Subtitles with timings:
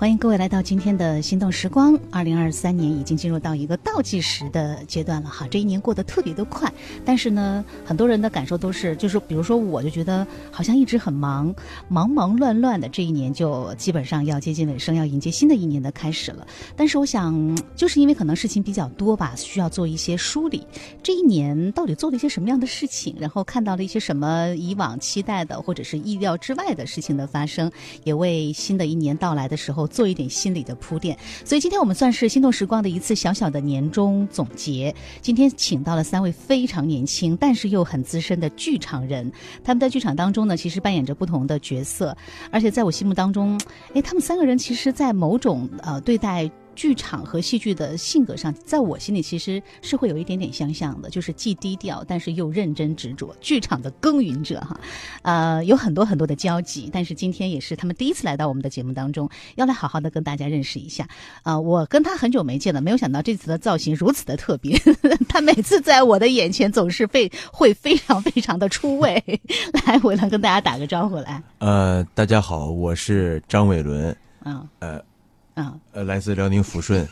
[0.00, 1.94] 欢迎各位来到今天的心动时光。
[2.10, 6.72] 二零二三年已经进入到一个倒计时的阶段了哈，这一年过得特别的快。
[7.04, 11.54] 但是呢，很多人的感受都是，就是比如说，我就觉得好像一直很忙，
[11.88, 16.46] 忙忙乱乱的，这一年就基本上要接近尾声，要迎接新的一年的开始了。
[16.74, 20.66] 但是我想，就是因为可能事情比较多吧，需要做一些梳理。
[21.02, 23.14] 这一年到底做了一些什么样的事情？
[23.20, 27.70] 然后看到了一些什么以往期待的或者是意料之外的事情的发生，
[28.02, 29.89] 也为新的一年到来的时候。
[29.90, 34.94] 做一点心理的铺垫，所以今天我们算是心动时光的一次小小的年终总结。
[35.20, 39.30] 今天请到了三位非常年轻，但是又很资深的剧场人，
[39.64, 42.16] 他们在剧场当中呢，其实扮演着不同的角色，
[42.50, 43.60] 而且在我心目当中，
[43.92, 46.50] 哎，他们三个人其实，在某种呃对待。
[46.80, 53.36] 剧场和戏剧的性格上，在我心里其实是会有一点点相像的，就是既低调，但是又认真执着。
[53.38, 54.80] 剧场的耕耘者哈，
[55.20, 56.88] 呃，有很多很多的交集。
[56.90, 61.06] 但是今天也是他们第一次来到我们的节目当中，要来好好的跟大家认识一下。
[61.42, 64.80] 啊，我跟他很久没见了，没有想到这次的造型如此的特别。
[65.28, 69.22] 他每次在我的眼前总是被会非常非常的出位。
[69.84, 71.42] 来，我来跟大家打个招呼来。
[71.58, 74.16] 呃，大家好，我是张伟伦。
[74.46, 75.09] 嗯，呃。
[75.54, 77.06] 呃，来自辽宁抚顺，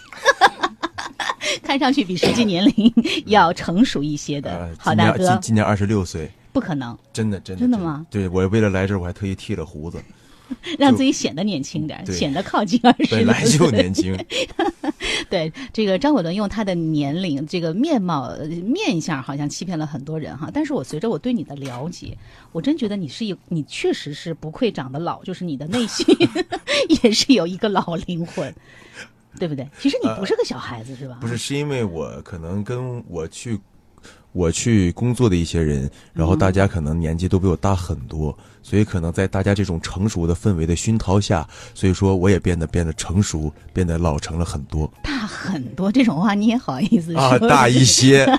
[1.62, 2.92] 看上去比实际年龄
[3.26, 8.06] 要成熟一些的好大哥，今今年二十六岁，不可能，真的真的真的吗？
[8.10, 9.98] 对我为了来这儿，我还特意剃了胡子，
[10.78, 14.16] 让自己显得年轻点，显得靠近二十，本来就年轻。
[15.30, 18.30] 对这个张伟伦用他的年龄、这个面貌、
[18.64, 20.50] 面相，好像欺骗了很多人哈。
[20.52, 22.16] 但是我随着我对你的了解，
[22.52, 26.06] 我真觉得你是一，你确实是不愧长得老，就是你的内心
[27.02, 28.54] 也是有一个老灵魂，
[29.38, 29.68] 对不对？
[29.80, 31.18] 其实你不是个小孩子，是吧？
[31.20, 33.58] 不是，是因为我可能跟我去。
[34.38, 44.88] 我去工作的一些人，然后大家可能年纪都比我大很多，所以可能在大家这种成熟的氛围的熏陶下，所以说我也变得变得成熟，变得老成了很多。
[45.02, 47.20] 大很多这种话你也好意思说？
[47.20, 48.24] 啊，大一些。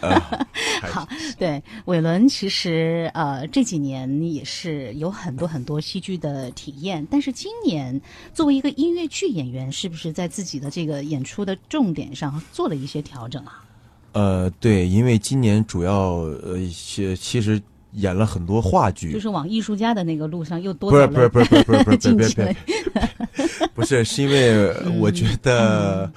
[0.90, 1.06] 好，
[1.38, 8.00] 对，伟伦其实呃这几年也是有很多很多戏剧的体验，但是今年
[8.34, 13.66] 作为一个音乐剧演员，是不是在自己的这个演出的重点上做了一些调整啊？
[14.14, 16.58] 呃，对，因为今年主要呃，
[17.20, 17.62] 其实
[17.94, 20.92] 演了很多话剧，就是往艺术家的那个路上又多。
[20.92, 22.56] 不是不是不是不是不是，别别别，
[23.74, 26.12] 不是是因为我觉得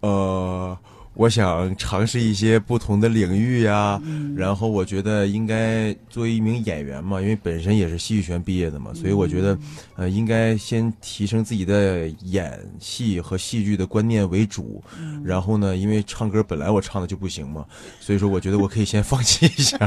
[0.00, 0.76] 呃。
[1.16, 4.00] 我想尝试一些不同的领域呀，
[4.36, 9.58] 然后我觉得应该作为一名演员嘛，因为本身也是戏剧学院毕业的嘛，所以我觉得，
[9.96, 14.82] 呃，应该先提升自己的演戏和戏剧的观念为主。
[15.24, 17.64] 然后呢，因为唱歌本来我唱的就不行嘛，
[17.98, 19.78] 所以说我觉得我可以先放弃一下。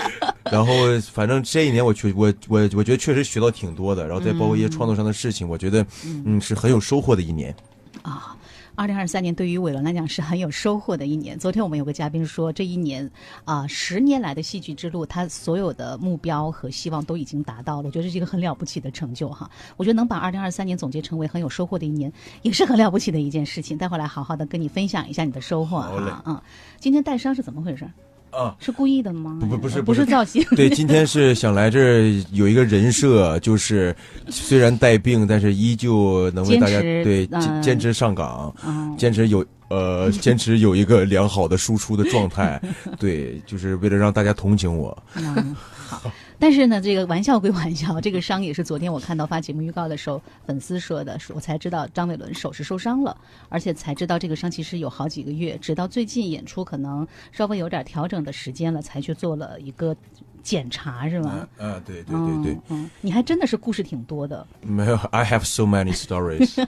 [0.52, 0.74] 然后
[1.12, 5.84] 反正这一年我确我我我觉得确实学到挺多的，然后再包括一些创作上的事情，我觉得
[6.26, 7.56] 嗯是很有收获的一年。
[8.02, 8.36] 啊。
[8.76, 11.38] 二零二三年对于伟伦来讲是很有收获的一年。
[11.38, 13.08] 昨天我们有个嘉宾说，这一年
[13.44, 17.86] 啊，十年来的戏剧之路，他所有的目标和希望都已经达到了。
[17.86, 19.48] 我觉得这是一个很了不起的成就哈。
[19.76, 23.78] 我觉得能把二零二三年总结成为很有收获的一年， 也是很了不起的一件事情。
[23.78, 26.22] 待会儿来好好的跟你分享一下你的收获哈。
[26.26, 26.42] 嗯，
[26.80, 27.88] 今天带伤是怎么回事？
[28.36, 29.36] 啊，是故意的吗？
[29.40, 30.42] 不不不是不是造型。
[30.56, 33.94] 对，今天是想来这儿有一个人设，就是
[34.28, 38.54] 虽然带病，但是依旧能为大家对坚坚持上岗，
[38.98, 42.60] 坚持有呃 坚持有一个良好的输出的状态，
[42.98, 44.96] 对，就是为了让大家同情我。
[45.14, 45.54] 嗯，
[45.86, 46.10] 好。
[46.38, 53.16] 但是呢，这个玩笑归玩笑， 这个伤也是昨天我看到发节目预告的时候，粉丝说的，我才知道张伟伦手是受伤了，
[53.48, 59.96] 而且才知道这个伤其实有好几个月，直到最近演出可能稍微有点调整的时间了，才去做了一个
[60.42, 61.48] 检查，是吗？
[61.56, 64.46] 啊，对对对对，嗯，你还真的是故事挺多的。
[64.60, 66.66] 没有，I have so many stories，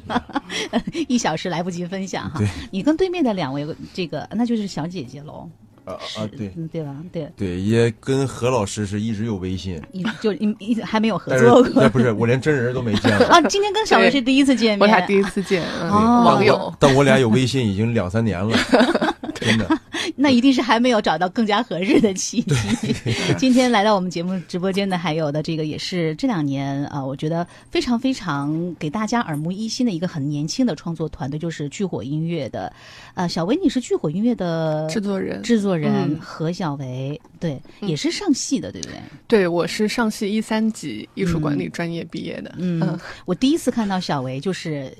[1.09, 2.41] 一小时来不及分享哈。
[2.71, 5.51] 你跟对面的两位这个，那就是小姐姐喽。
[5.87, 6.95] 啊啊对，对吧？
[7.13, 11.89] 对对，也跟何老师是一直有微信，一就一一直还没有合作过。
[11.89, 13.27] 不是，我连真人都没见过。
[13.29, 18.57] 啊，今天跟小薇是第一次见面，我俩第一次见网友，但我俩有微信已经两三年了，
[19.47, 19.81] 真的。
[20.17, 22.95] 那一定是还没有找到更加合适的契机。
[23.39, 32.73] 今天来到我们节目直播间的，还有的这个也是这两年啊，我觉得非常非常给大家耳目一新的一个很年轻的创作团队，就是聚火音乐的。
[33.15, 38.97] 呃，小维，你是聚火音乐的制作人，制作人何小维，对，也是上戏的，对不对？
[39.27, 42.55] 对，我是上戏一三级艺术管理专业毕业的。
[42.59, 44.93] 嗯， 我第一次看到小维就是。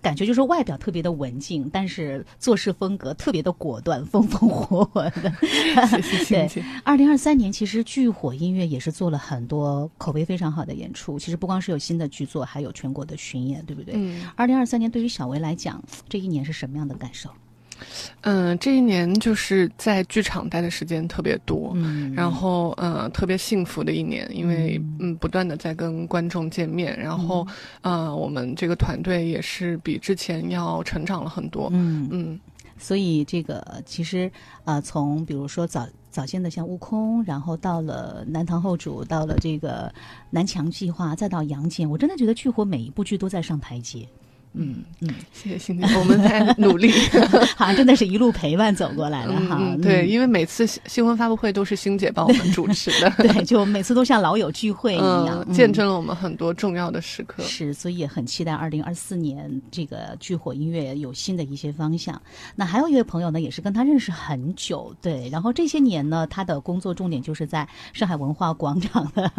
[0.00, 5.32] 感觉就是外表特别的文静，但是做事风格特别的果断，风风火火的。
[6.00, 6.64] 谢谢， 对。
[6.84, 11.18] 二零二三年其实巨火音乐也是做了很多口碑非常好的演出。
[11.18, 13.94] 其实不光是有新的剧作，还有全国的巡演，对不对？
[13.96, 14.22] 嗯。
[14.36, 17.30] 二零二三年对于小维来讲，这一年是什么样的感受？
[18.22, 27.46] 嗯，这一年就是在剧场待的时间特别多，嗯，然后呃特别幸福的一年，因为嗯不断的在跟观众见面，然后
[27.82, 32.40] 呃我们这个团队也是比之前要成长了很多，嗯嗯，
[32.78, 34.30] 所以这个其实
[34.64, 39.92] 呃从比如说早早先的像悟空，然后到了南唐后主，到了这个
[40.30, 44.08] 南墙计划，再到杨戬，我真的觉得剧火每一部剧都在上台阶。
[44.60, 46.90] 嗯嗯，谢谢星姐， 我们在努力，
[47.56, 49.60] 好像真的是一路陪伴走过来了哈。
[49.80, 57.40] 对，因为每次新闻发布会都是星姐帮我们主持的， 对，就每次都像老友聚会一样，见证了我们很多重要的时刻。
[57.44, 62.20] 是，所以也很期待二零二四年这个聚火音乐有新的一些方向。
[62.56, 69.30] 那还有一位朋友呢，也是跟他认识很久，对，然后这些年呢，他的工作重点就是在上海文化广场的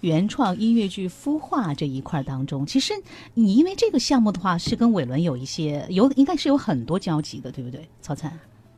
[0.00, 2.66] 原创音乐剧孵化这一块当中。
[2.66, 2.92] 其实
[3.34, 4.55] 你因为这个项目的话。
[4.56, 7.86] 啊，是跟伟伦有一些有，应该是有很多交集的，对不对？
[8.00, 8.32] 曹灿，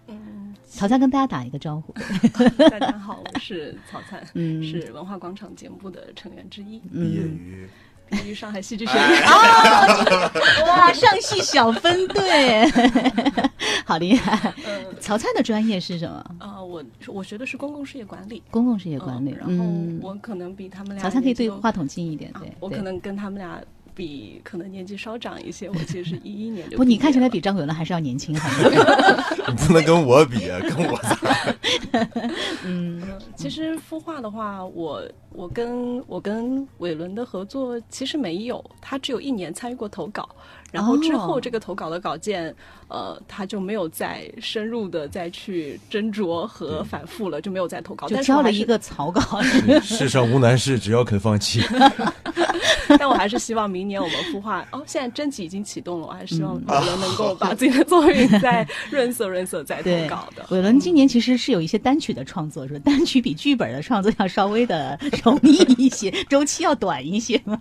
[0.09, 1.95] 嗯，曹灿跟大家打一个招呼。
[2.69, 7.69] 大家好，我是曹灿， 嗯，是文化广场节目部的成员之一，毕业于
[8.11, 9.23] 毕业于上海戏剧学院。
[10.67, 12.69] 哇，上戏小分队，
[13.87, 14.53] 好厉害。
[14.99, 16.35] 曹灿的专业是什么？
[16.41, 19.31] 啊，我我学的是公共事业管理，公共事业管理。
[19.39, 19.65] 然后
[20.01, 23.63] 我可能比他们俩，曹灿可以对话筒近一点，对我可能跟他们俩。
[23.99, 28.71] 比可能年纪稍长一些，我其实是一一年就不，你看起来比张伟伦还是要年轻很多。
[29.49, 31.19] 你 不能跟我比啊，跟我 咋？
[32.65, 33.03] 嗯，
[33.35, 35.03] 其实孵化的话，我
[35.33, 40.29] 我跟我跟伟伦的合作其实没有，他只有一年参与过投稿，
[40.71, 42.55] 然后之后这个投稿的稿件，
[42.89, 49.21] 呃，他就没有再深入的再去斟酌和反复了，就没有再投稿，就交了一个草稿。
[49.83, 51.61] 世上无难事，只要肯放弃。
[52.99, 60.47] 但我还是希望明年我们孵化哦，现在征集已经启动了，我还是希望伟伦能够把自己的作品再润色润色再投稿的。
[60.49, 67.61] 伟伦今年其实是有一些单曲的创作，说单曲比剧本的创作要稍微的 容易一些，周期要短一些嘛。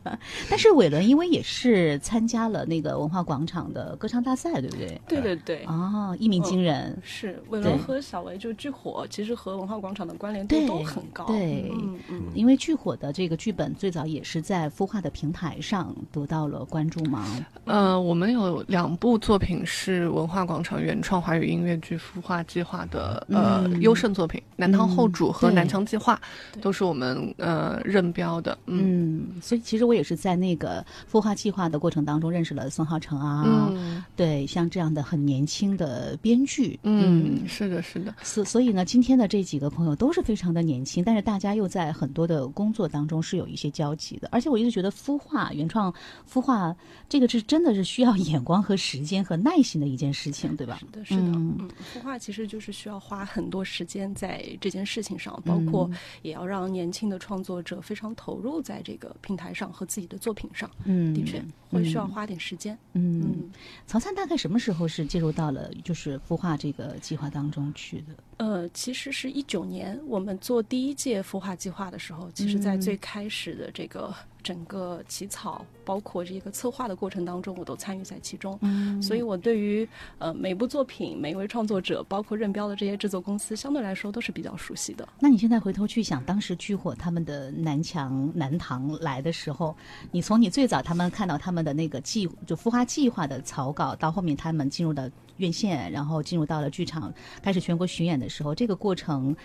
[0.50, 5.02] 但是伟伦因为也是参加了那个文化广场的歌唱大赛，对不对？
[5.10, 5.66] 对对对对。
[5.66, 6.98] 哦，一鸣惊人。
[7.04, 11.26] 是伟伦和小维就剧火，其实和文化广场的关联度都很高。
[11.26, 12.24] 对，嗯嗯。
[12.34, 15.12] 因为剧火的这个剧本最早也是在孵化的。
[15.18, 17.26] 平台上得到了关注吗？
[17.66, 26.22] 呃，我们有两部作品是文化广场原创华语音乐剧孵化计划的呃优胜作品，《南唐后主》和《南墙计划》
[26.62, 28.56] 都是我们呃认标的。
[28.68, 33.72] 嗯，所以其实我也是在那个孵化计划的过程当中认识了孙浩成啊，
[34.16, 38.14] 对，像这样的很年轻的编剧，嗯，是的，是的。
[38.22, 44.92] 所所以呢，今天的这几个朋友都是非常的年轻，但是大家又在很多的工作当中是有一些交集的，而且我一直觉得。
[45.08, 45.94] 孵化原创
[46.30, 46.76] 孵化，
[47.08, 50.78] 这个是真的是需要眼光和时间和耐心的一件事情，对吧？
[50.80, 51.22] 是的，是的。
[51.22, 55.90] 嗯，孵化其实就是需要花很多时间在这件事情上，包括
[56.24, 60.70] 也要让年轻的创作者非常投入在这个平台上和自己的作品上。
[60.86, 62.78] 嗯，的确会需要花点时间。
[62.94, 63.50] 嗯，
[63.86, 68.14] 曹灿大概什么时候是介入到了就是孵化这个计划当中去的？
[68.38, 74.14] 呃，其实是一九年我们做第一届孵化计划的时候，其实在最开始的这个。
[74.44, 78.58] 整个起草，包括这个策划的过程当中，我都参与在其中。
[78.62, 79.88] 嗯，所以我对于
[80.20, 85.08] 呃每部作品、每一位创作者，包括任标的这些制作公司，相对来说都是比较熟悉的。
[85.20, 89.76] 那你现在回头去想，当时剧火他们的南墙南唐来的时候，
[90.12, 99.36] 你从你最早他们看到他们的那个计就孵化计划的草稿，到后面他们进入到院线，然后进入到了剧场，开始全国巡演的时候，这个过程，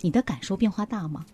[0.00, 1.24] 你的感受变化大吗？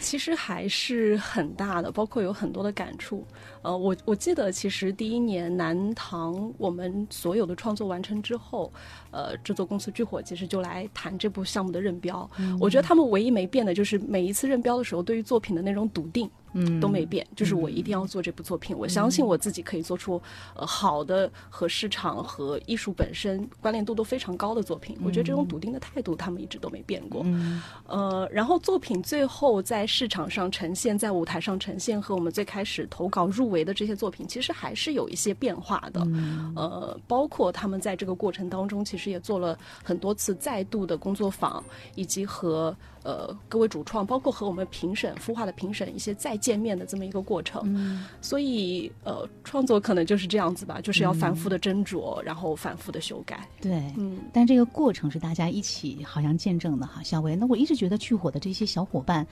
[0.00, 3.24] 其实还是很大的，包括有很多的感触。
[3.62, 8.72] 呃，我我记得，其实第一年南唐我们所有的创作完成之后，
[9.10, 12.28] 呃，制作公司巨火其实就来谈这部项目的认标。
[12.60, 16.30] 我觉得他们唯一没变的就是每一次认标的时候，对于作品的那种笃定。
[16.52, 20.20] 嗯，都没变，就是我一定要做这部作品，我相信我自己可以做出
[20.54, 24.96] 呃好的和市场和艺术本身关联度都非常高的作品。
[25.04, 27.22] 我觉得这种笃定的态度，他们一直都没变过。
[27.24, 36.00] 嗯，呃，然后作品最后在市场上呈现，在舞台上呈现，和我们最开始投稿入围的这些作品，其实还是有一些变化的。
[36.54, 41.62] 呃，包括他们在这个过程当中，其实也做了很多次再度的工作坊，
[41.94, 42.74] 以及和。
[43.06, 47.62] 呃各位主创，包括和我们评审孵化的评审一些再见面的这么一个过程。
[47.66, 53.48] 嗯，所以呃，创作可能就是这样子吧，就是要反复的斟酌，然后反复的修改。
[53.60, 57.00] 对，嗯，但这个过程是大家一起好像见证的哈。
[57.04, 59.24] 小维，那我一直觉得去火的这些小伙伴。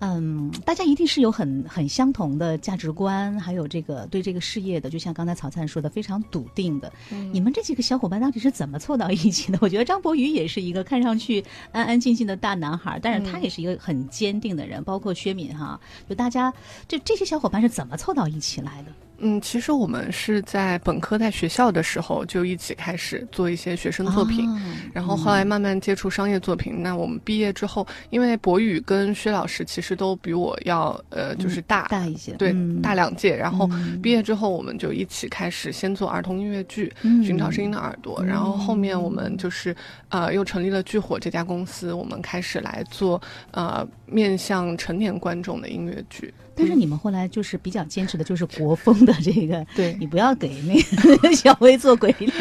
[0.00, 6.90] 嗯，大家一定是有很很相同的价值观，还有这个对这个事业的，就像刚才曹灿说的，非常笃定的。
[7.32, 9.58] 你们这几个小伙伴到底是怎么凑到一起的？
[9.62, 14.82] 我觉得张博宇也是一个看上去安安静静的大男孩，但是他也是一个很坚定的人。
[14.84, 15.78] 包括薛敏哈，
[16.08, 16.52] 就大家
[16.88, 18.92] 这这些小伙伴是怎么凑到一起来的？
[19.20, 24.48] 嗯，其实我们是在本科在学校的时候就一起开始做一些学生作品，
[24.94, 26.82] 然后后来慢慢接触商业作品。
[26.82, 33.36] 那我们毕业之后，因为博宇跟薛老师其实都比我要呃就是大大一些，对，大两届。
[33.36, 33.68] 然后
[34.02, 36.90] 毕业之后，我们就一起开始先做儿童音乐剧
[37.26, 39.76] 《寻找声音的耳朵》，然后后面我们就是
[40.08, 46.32] 呃又成立了巨火这家公司，我们开始来做呃面向成年观众的音乐剧。
[46.52, 50.80] 但是你们后来就是比较坚持的，就是国风的这个， 对你不要给那
[51.18, 52.32] 个 小薇做鬼脸，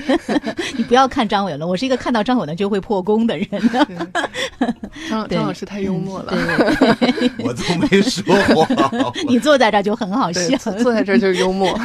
[0.76, 3.48] 你不要看张伟了，我是一个看到张伟了就会破功的人。
[5.08, 6.32] 张张老师太幽默了，
[7.38, 9.12] 我都没说话。
[9.28, 11.78] 你坐在这儿就很好笑，坐在这儿就是幽默。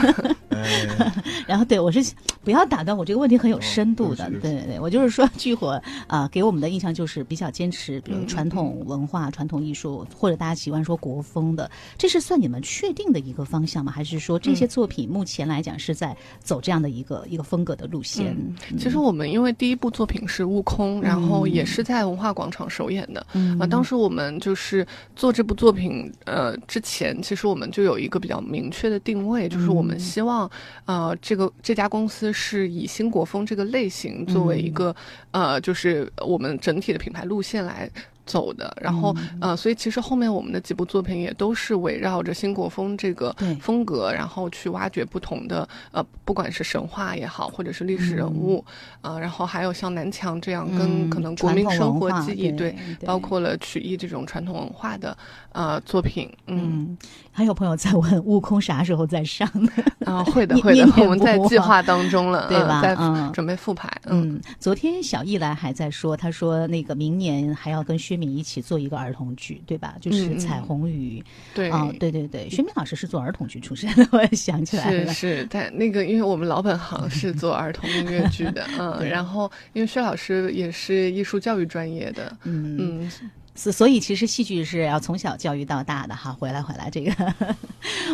[1.45, 2.03] 然后对我是
[2.43, 4.29] 不要打断我，这个问题很有深度的。
[4.29, 13.91] 对对对，我就是说聚火啊，给我们的印象就是比较坚持，比如传统文化、传统艺术，或者大家喜欢说国风的，这是算你们确定的一个方向吗？
[13.91, 18.35] 还是说这些作品目前来讲是在走这样的一个一个风格的路线？
[18.77, 23.25] 其实我们因为第一部作品是《悟空》，然后也是在文化广场首演的。
[23.59, 30.49] 啊，当时我们就是做这部作品呃之前，其实我们就有一个比较明确的定位，就是我们希望
[30.85, 34.95] 呃这个这家公司是以新国风这个类型作为一个
[35.31, 37.89] 呃就是我们整体的品牌路线来。
[38.25, 48.63] 走的，然后呃，所以其实后面我们的几部作品也都是围绕着新国风这个风格，然后去挖掘不同的呃，不管是神话也好，或者是历史人物，
[49.01, 55.15] 啊，然后还有像南墙这样跟可能国民生活记忆对，包括了曲艺这种传统文化的
[55.55, 56.97] 呃作品，嗯，
[57.31, 59.71] 还有朋友在问悟空啥时候再上呢？
[60.05, 62.81] 啊，会的会的，我们在计划当中了，对吧？
[62.81, 62.95] 在
[63.31, 63.87] 准备复排。
[64.07, 68.15] 嗯，昨天小易来还在说，他说那个明年还要跟薛。
[68.15, 69.95] 敏一起做一个儿童剧，对吧？
[69.99, 71.21] 就是《彩虹雨》。
[71.55, 75.07] 对，啊，对对对，薛敏老师是做儿童剧出身的， 我也想起来了。
[75.07, 83.11] 是是，但那个，因为我们老本行是做儿童音乐剧的，嗯， 然后因为薛老师也是艺术教育专业的，嗯嗯。
[83.55, 86.33] 所所以，其实戏剧是要从小教育到大的哈。
[86.33, 87.35] 回来，回来，这个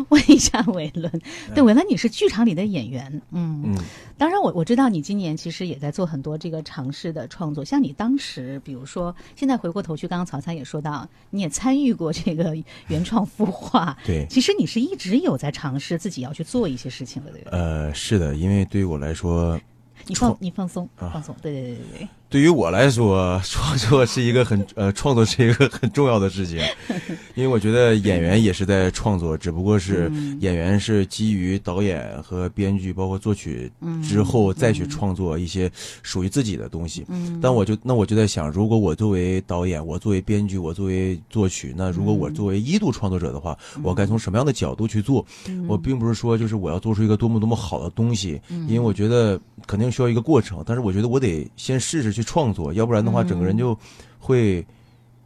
[0.09, 1.11] 问一下伟伦。
[1.55, 3.75] 对，伟伦，你是剧场里的演员，嗯嗯。
[4.17, 7.65] 当然，我我知道你今年其实也在做很多这个尝试的创作。
[7.65, 12.55] 像你当时，比如说，现在回过头去，刚刚曹灿也说到，你也参与过这个
[12.87, 13.97] 原创孵化。
[14.05, 17.49] 对， 其实你是一直有在尝试自己要去做一些事情的，对吧？
[17.53, 19.59] 呃，是的，因为对于我来说，
[20.05, 22.07] 你放你放松，放松，对对对对对。
[22.31, 26.59] 对于我来说，创作 是一个很呃，创作是一个很重要的事情，
[27.35, 30.09] 因为我觉得演员也是在创作，只不过是
[30.39, 33.69] 演员是基于导演和编剧，包括作曲
[34.01, 35.69] 之后再去创作一些
[36.03, 37.05] 属于自己的东西。
[37.41, 45.25] 但我就那我就在想，如果我作为导演，我作为编剧，我作为作曲，那如果我作为一度创作者的话，我该从什么样的角度去做？
[45.67, 52.20] 我并不是说就是我要做出一个多么多么好的东西，因为我觉得肯定需要一个过程，但是我觉得我得先试试去。
[52.23, 53.77] 创作，要不然的话，整个人就
[54.19, 54.65] 会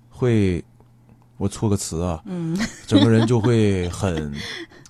[0.10, 0.64] 会，
[1.38, 4.34] 我错个词啊，嗯，整个人就会很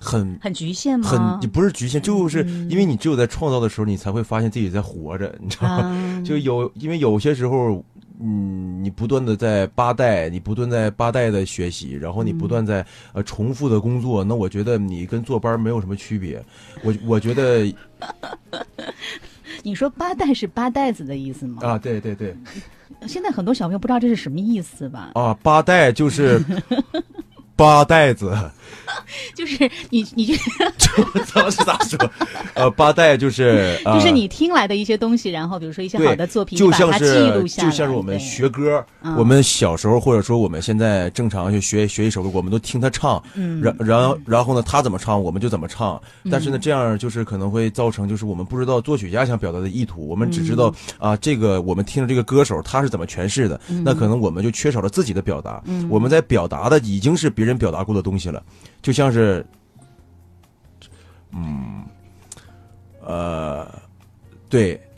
[0.00, 1.38] 很 很局限吗？
[1.40, 6.22] 很不是局限，就是因为你只有在创造的时候，你才会发现自己在活着，你知道吗？
[6.24, 7.84] 就有因为有些时候，
[8.20, 16.42] 嗯，你不断的在八代，你不断在八代的学习，然后你不断在呃重复的工作，那我觉得你跟坐班没有什么区别。
[16.82, 17.66] 我我觉得。
[19.66, 21.60] 你说八袋是八袋子的意思吗？
[21.66, 22.32] 啊，对对对。
[23.08, 25.10] 现在很多小朋友不知道这是什么意思吧？
[25.14, 26.40] 啊，八就是。
[27.56, 28.32] 八袋子，
[29.34, 30.34] 就是你，你 就
[30.78, 31.98] 这道是咋说？
[32.54, 38.84] 呃，八代就是， 就是你听来的一些东西，然后比如说一些好的作品，就像是就像是我们学歌，
[39.16, 43.22] 我们小时候或者说我们现在正常去学学一首歌，我们都听他唱，
[43.62, 46.00] 然然然后呢，他怎么唱我们就怎么唱。
[46.30, 55.62] 但是呢，这样就是可能会造成就是我们不知道作曲家想表达的意图，我们只知道啊，这个我们听着这个歌手他是怎么诠释的，那可能我们就缺少了自己的表达。
[55.88, 57.46] 我们在表达的已经是别。
[57.46, 58.42] 人表达过的东西了，
[58.82, 59.44] 就像是，
[61.32, 61.84] 嗯，
[63.00, 63.82] 呃，
[64.48, 64.80] 对。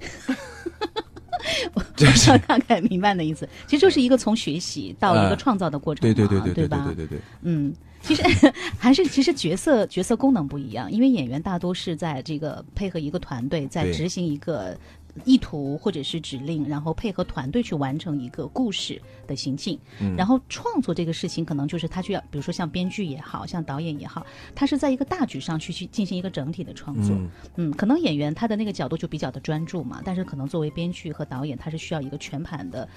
[1.96, 3.48] 就是大概明白的意思。
[3.66, 6.84] 其实就是一个从学习到一个哎创造的过程嘛，对对对对对吧？
[6.86, 8.22] 对对对，嗯，其实
[8.78, 14.76] 还是其实角色角色功能不一样，因为演员大多是在这个配合一个团队，在执行一个
[15.24, 19.78] 意图或者是指令，然后配合团队去完成一个故事的行进。
[20.00, 27.14] 嗯然后创作这个事情，可能就是他需要，比如说像编剧也好像导演也好，他是在一个大局上去去进行一个整体的创作。
[27.14, 32.88] 嗯嗯，可能演员他的那个角度就比较的专注嘛，但是可能作为编剧和导演，他是需要一个全盘的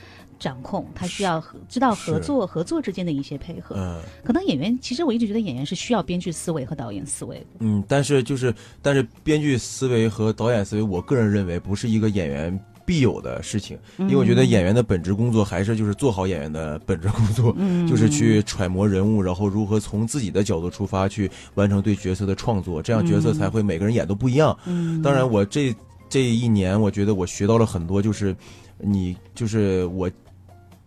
[0.42, 3.76] 掌控，他需要知道合作合作之间的一些配合。
[3.78, 7.46] 嗯可能演员，其实我一直觉得演员是需要编剧思维和导演思维的。
[7.60, 12.60] 嗯，但是就是但是编剧思维和导演思维，我个人认为不是一个演员。
[12.84, 17.56] 必有的事情，因为我觉得演员的本职工作还是就是做好演员的本职工作，
[17.88, 24.58] 就是去揣摩人物，然后如何从自己的角度出发去完成对角色的创作，这样角色才会每个人演都不一样。
[25.02, 25.74] 当然，我这
[26.10, 28.36] 这一年，我觉得我学到了很多，就是
[28.80, 30.12] 你就是我。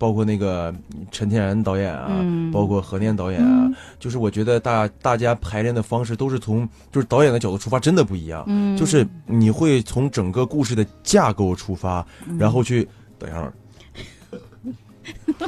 [0.05, 0.71] 包括那个
[1.11, 2.53] 陈天然导演啊，嗯。
[2.53, 8.45] 包括何念导演啊，就是我觉得大大家排练的方式都是从就是导演的角度出发，真的不一样。
[8.47, 8.77] 嗯。
[8.77, 12.07] 就是你会从整个故事的架构出发，
[12.39, 12.87] 然后去
[13.19, 13.51] 等一下，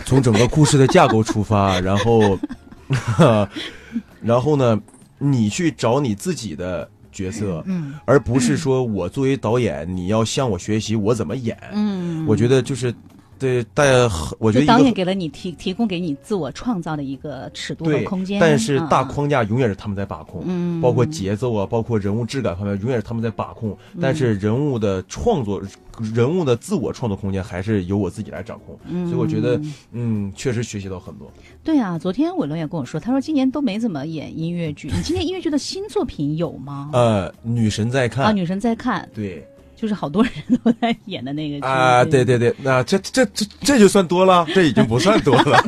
[0.06, 2.38] 从整个故事的架构出发，然后，
[4.22, 4.80] 然后呢，
[5.18, 7.92] 你去找你自己的角色，嗯。
[8.06, 11.58] 而不是说我作为导演，你要向我学习我怎么演。
[11.74, 12.94] 嗯，我觉得就是
[13.38, 20.42] 对但，我觉得导演给了你提提供给你自我创造的一个尺度和空间，但是大嗯框架永远是他们在把控。
[20.46, 23.70] 嗯，包括节奏啊，包括人物质感方面，永远是他们在把控。
[23.94, 25.60] 嗯但是人物的创作，
[26.14, 28.78] 人物的自我创作空间还是由我自己来掌控。
[28.88, 29.60] 嗯所以我觉得，
[29.92, 31.30] 嗯，确实学习到很多。
[31.64, 34.88] 对啊，昨天伟伦也跟我说，他说今年都没怎么演音乐剧。
[34.94, 36.90] 你今年音乐剧的新作品有吗？
[36.92, 40.32] 呃，女神在看，啊，女神在看，对就是好多人
[40.64, 45.62] 都在演的那个剧啊，对对对，那这这这这就算多了，这已经不算多了，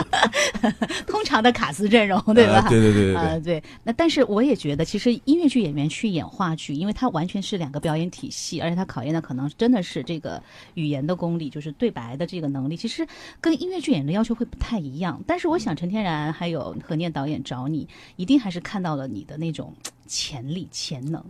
[1.06, 2.58] 通常的卡司阵容，对吧？
[2.58, 10.42] 啊对对对对啊、对，对，那但是我也觉得，其实音乐剧演员去演话剧，因为它完全是两个表演体系，而且它考验的可能真的是这个
[10.74, 13.06] 语言的功力，就是对白的这个能力，其实
[13.40, 15.22] 跟音乐剧演员的要求会不太一样。
[15.26, 19.74] 但是我想，陈天然还有何念导演找你，一定还是看到了你的那种
[20.06, 21.24] 潜力、潜能。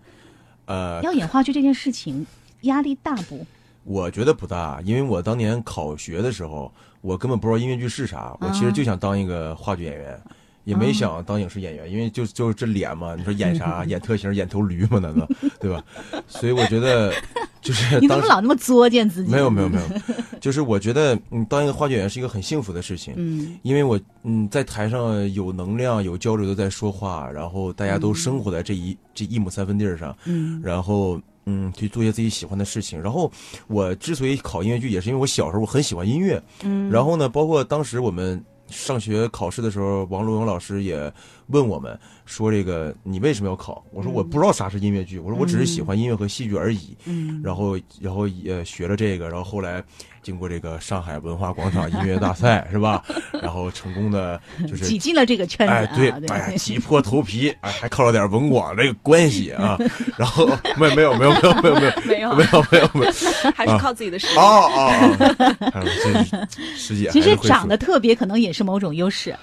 [0.66, 2.26] 呃，要演话剧这件事情，
[2.62, 3.46] 压力大不？
[3.84, 10.20] 我觉得不大，因为我当年考学的时候，我根本不知道音乐剧是啥，我其实就想当一个话剧演员。
[10.66, 13.84] 也没想当影视演员，因为就就这脸嘛，你说演啥？
[13.88, 14.98] 演特型，演头驴嘛？
[14.98, 15.26] 难道
[15.60, 15.82] 对吧？
[16.26, 17.12] 所以我觉得，
[17.62, 19.30] 就是你怎么老那么作践自己？
[19.30, 19.86] 没有没有没有，
[20.40, 33.00] 就是我觉得，嗯，当一个话剧演员是一个很幸福的事情，嗯因为我嗯在台上有能量、有交流的在说话，然后大家都生活在这一、这一亩三分地儿上，嗯然后嗯去做一些自己喜欢的事情。
[33.00, 33.30] 然后
[33.68, 41.12] 我之所以考音乐剧，也是因为我小时候我很喜欢音乐，嗯，然后呢，包括当时我们上学考试的时候，王璐勇老师也
[41.48, 49.82] 问我们说：“这个你为什么要考？”我说：“我不知道啥是音乐剧，我说我只是喜欢音乐和戏剧而已。”嗯然后，然后也学了这个，然后后来
[50.22, 53.04] 经过这个上海文化广场音乐大赛，是吧？
[53.40, 59.78] 然后成功的就是挤进了这个圈子、啊，哎，对，哎，挤破头皮，哎，还靠了点文广这个关系啊。
[60.18, 63.12] 然后没没有没有没有没有没有没有没有没有没有
[63.54, 64.36] 还是靠自己的实力。
[64.36, 64.92] 哦哦
[65.38, 69.34] 哦，还有这师姐其实长得特别，可能也是某种优势，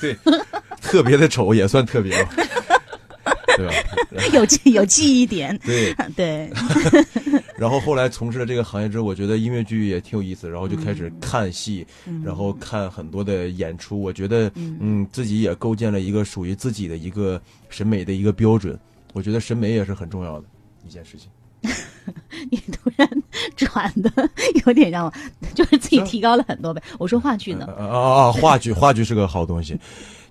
[0.00, 0.16] 对，
[0.88, 2.34] 特别的丑也算特别吧，
[3.56, 3.72] 对吧？
[4.32, 5.56] 有记有记忆点。
[5.64, 6.50] 对， 对，
[7.56, 11.86] 然后后来从事了这个行业之后，我觉得音乐剧也挺有意思，然后就开始看戏，
[12.24, 18.78] 然后看很多的演出，我觉得嗯，自己也构建了一个属于自己的一个审美的一个标准。
[19.14, 20.46] 我觉得审美也是很重要的
[20.86, 21.28] 一件事情。
[22.50, 23.06] 你突然
[23.56, 24.10] 转的
[24.64, 25.12] 有点让我，
[25.54, 26.80] 就是自己提高了很多呗。
[26.98, 28.32] 我说话剧呢，啊啊啊！
[28.32, 29.78] 话剧，话剧是个好东西，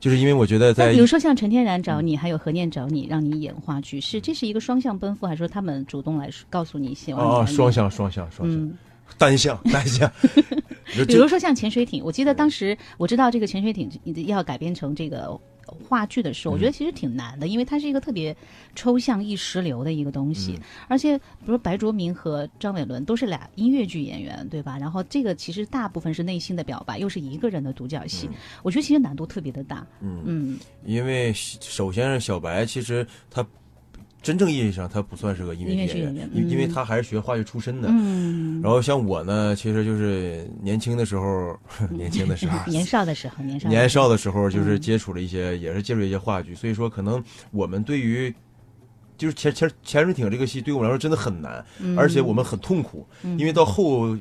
[0.08, 8.78] 就是因为我觉得在比如说像陈天然找你，还有何念找你，让你演话剧，是这是一个双向奔赴，还是说他们主动来告诉你希望你啊，来演双向双向双向，嗯，
[9.18, 10.10] 单向 单向。
[11.06, 13.92] 比如说像潜水艇，我记得当时我知道这个潜水艇
[14.28, 15.38] 要改编成这个
[15.88, 18.36] 话剧的时候，我觉得其实挺难的，因为它是一个特别
[18.76, 24.78] 抽象意识流的一个东西，而且比如说白卓明和张伟伦都是俩音乐剧演员，对吧？
[24.78, 28.30] 然后这个其实大部分是内心的表白，又是一个人的独角戏，
[28.64, 29.86] 我觉得其实难度特别的大。
[30.02, 30.22] 嗯。
[30.26, 30.60] 嗯。
[30.86, 33.46] 因为首先是小白，其实他
[34.28, 37.88] 真正意义上他不算是个音乐演员因因为嗯他还是学话剧出身的。
[37.90, 41.58] 嗯，然后像我呢，其实就是年轻的时候，
[41.90, 48.34] 年轻 的时候，年少的时候，年少年少的时候嗯就是接触了一些，也是接触一些话剧，所以说可能我们对于。
[49.18, 54.16] 就是潜潜潜水艇这个戏对我们来说真的很难，嗯而且我们很痛苦，因为到后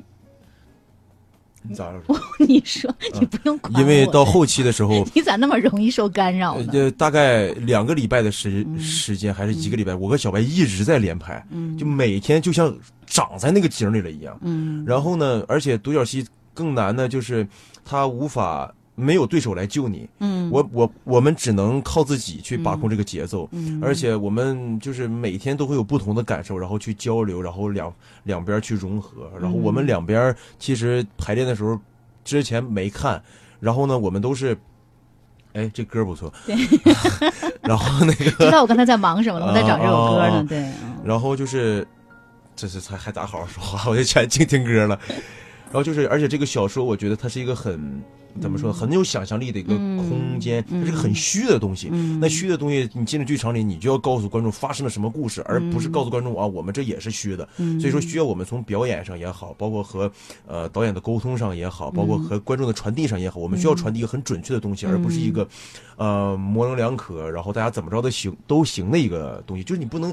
[1.68, 2.00] 你咋了？
[2.38, 6.70] 你说你不用管因为到后期的时候， 你咋那么容易受干扰呢？
[6.72, 11.44] 呃，大概两个礼拜的时时间，还是一个礼拜，我和小白一直在连拍，
[11.78, 12.74] 就每天就像
[13.06, 14.38] 长在那个井里了一样。
[14.42, 16.24] 嗯然后呢，而且独角戏
[16.54, 17.46] 更难的就是
[17.84, 23.80] 他无法没有对手来救你，嗯，我我我们只能靠自己去把控这个节奏，嗯。
[23.80, 31.78] 而且我们就是每天都会有不同的感受，然后去交流，然后两两边去融合，然后我们两边其实排练的时候
[32.24, 33.22] 之前没看，
[33.60, 34.56] 然后呢，我们都是。
[35.52, 36.30] 哎，这歌不错。
[36.44, 36.54] 对。
[37.64, 40.44] 然后那个， 知道我刚才在忙什么了，我在找这首歌呢。
[40.46, 41.86] 对，嗯然后就是，
[42.54, 45.00] 这是才还咋好好说话，我就全净听歌了。
[45.08, 48.02] 然后就是，而且这个小说，我觉得它是一个很
[48.40, 51.88] 怎么说，很有想象力的一个空间，它是个很虚的东西。
[52.20, 57.48] 那虚的东西，你进了剧场里，你就要告诉观众发生了什么故事，而不是告诉观众啊，我们这也是虚的。
[57.56, 60.10] 所以说，需要我们从表演上也好，包括和
[60.46, 65.46] 呃导演的沟通上也好，包括和观众的传递上也好，我们需要传递一个很准确的东西，而不是一个
[65.96, 69.64] 呃模棱两可，然后大家怎么着都行都行的一个东西。
[69.64, 70.12] 就是你不能，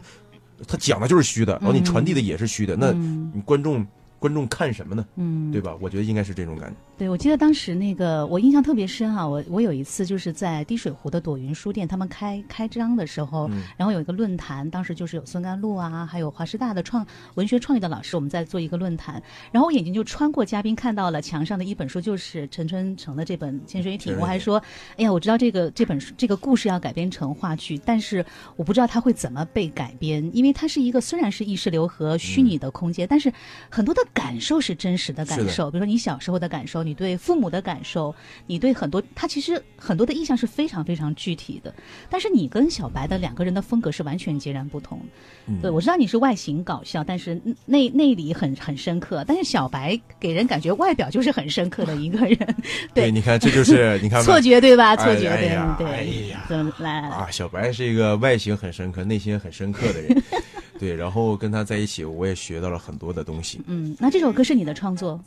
[0.68, 3.86] 他讲的就是虚的，然后你传递的也是虚的，那你观众
[4.20, 5.06] 观众看什么呢？
[5.18, 5.76] 嗯，对吧？
[5.82, 6.76] 我觉得应该是这种感觉。
[6.96, 24.62] 对，我记得当时那个我印象特别深啊，我我有一次就是在滴水湖的朵云书店，他们开开张的时候，然后有一个论坛，当时就是有孙甘露啊，还有华师大的创文学创意的老师，我们在做一个论坛，然后我眼睛就穿过嘉宾，看到了墙上的一本书，就是陈春成的这本《潜水艇》，我还说，
[24.96, 28.24] 哎呀，我知道这个这本书这个故事要改编成话剧，但是
[28.56, 33.34] 我不知道它会怎么被改编，因为它是一个虽然是意识流和虚拟的空间，但是
[33.68, 38.13] 很多的感受是真实的感受，比如说你小时候的感受，你对父母的感受，
[38.46, 41.74] 你对很多，他其实很多的印象是非常非常具体的。
[42.10, 45.00] 但是你跟小白的两个人的风格是完全截然不同。
[45.48, 49.24] 嗯对，我知道你是外形搞笑，但是内内里很很深刻。
[49.28, 52.56] 但是小白给人感觉外表就是很深刻的一个人，
[52.93, 54.93] 对你看，这就是你看 错觉对吧？
[54.93, 55.88] 哎错觉对哎对。
[55.88, 57.00] 哎呀怎么来？
[57.10, 60.24] 啊，小白是一个外形很深刻、内心很深刻的人。
[60.80, 63.62] 对，然后跟他在一起，我也学到了很多的东西。
[63.67, 65.19] 嗯，那这首歌是你的创作？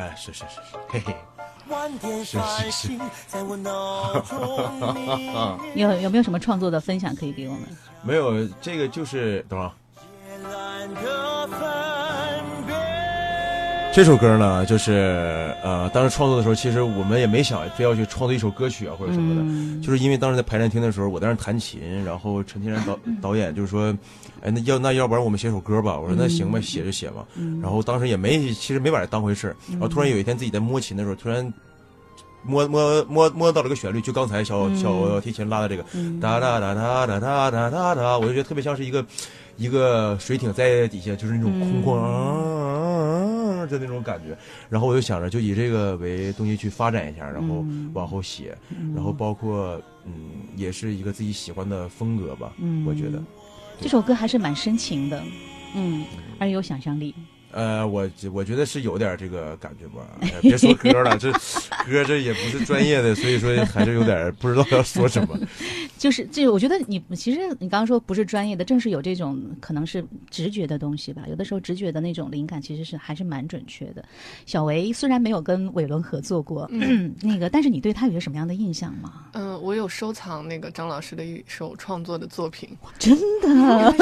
[0.00, 1.14] 哎，是是是是，嘿嘿。
[1.68, 7.62] 万点繁星在我脑中明 有有没有什么创作的分享可以给我们？
[8.02, 9.70] 没有，这个就是等会儿。
[13.92, 19.82] 这首歌呢，就是呃，当时创作的时候，其实我们也没想非要去创作一首歌曲啊或者什么的，嗯。
[19.82, 23.92] 就是因为当时在排练厅的时候，我在那儿弹琴，然后陈天然导导演就是说，
[24.42, 25.98] 哎，那要那要不然我们写首歌吧？
[25.98, 27.26] 我说那行吧，写就写吧。
[27.60, 31.52] 然后当时也没其实没把它当回事儿，然后突然有一天自己在摸琴的时候，突然。
[32.42, 35.82] 摸摸摸摸到了个旋律，就刚才小小提琴拉的这个，
[36.22, 39.04] 哒哒哒哒哒哒哒哒哒，我就觉得特别像是一个
[39.58, 41.98] 一个水艇在底下，就是那种空旷
[43.60, 44.36] 啊的那种感觉。
[44.68, 48.56] 然后我就想着，就以这个为东西去发展一下，然后往后写，
[48.94, 50.12] 然后包括嗯，
[50.56, 52.52] 也是一个自己喜欢的风格吧。
[52.58, 53.22] 嗯我觉得，
[53.80, 55.22] 这首歌还是蛮深情的，
[55.74, 56.04] 嗯，
[56.38, 57.14] 而且有想象力。
[57.52, 60.06] 呃，我我觉得是有点这个感觉吧。
[60.20, 65.38] 哎别说歌了，这歌这也不是专业的，所以说还是有点不知道要说什么。
[65.98, 71.22] 就是这，我觉得你其实你刚刚说不是专业的，正是有这种可能是直觉的东西吧。
[71.28, 74.02] 有的时候直觉的那种灵感其实是还是蛮准确的。
[74.46, 79.24] 小维虽然没有跟伟伦合作过，嗯 那个，但是你对他有个什么样的印象吗？
[79.32, 83.94] 嗯、我有收藏那个张老师的一首创作的作品， 真的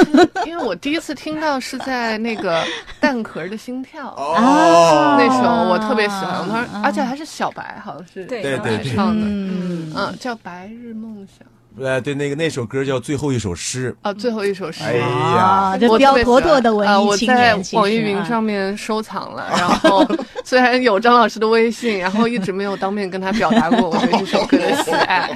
[0.45, 2.63] 因因为我第一次听到是在那个
[2.99, 4.07] 蛋壳的心跳。
[4.17, 11.47] 哦那首我特别喜欢，我当时啊而且还是小白，好像是对对对对唱的，嗯嗯，叫《白日梦想》
[11.81, 14.83] 呃，对，那个那首歌叫《最后一首诗啊，最后一首诗。
[14.83, 16.99] 哎呀我标妥妥的文啊！
[16.99, 20.05] 艺我在青年，我在网易云啊上面收藏了，然后
[20.43, 25.29] 虽然有张老师的微信，然后一直没有当面跟他表达过 我对这首歌的喜爱。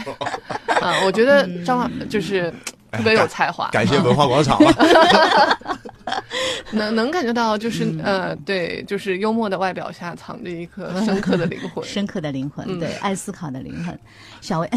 [0.81, 2.51] 啊，我觉得张老就是
[2.91, 4.73] 特别有才华，感谢文化广场了。
[6.71, 11.83] 能能感觉到就是呃，对，就是幽默的外表下藏着一颗深刻的灵魂。
[11.85, 13.97] 深刻的灵魂，嗯对，爱思考的灵魂。
[14.41, 14.69] 小薇，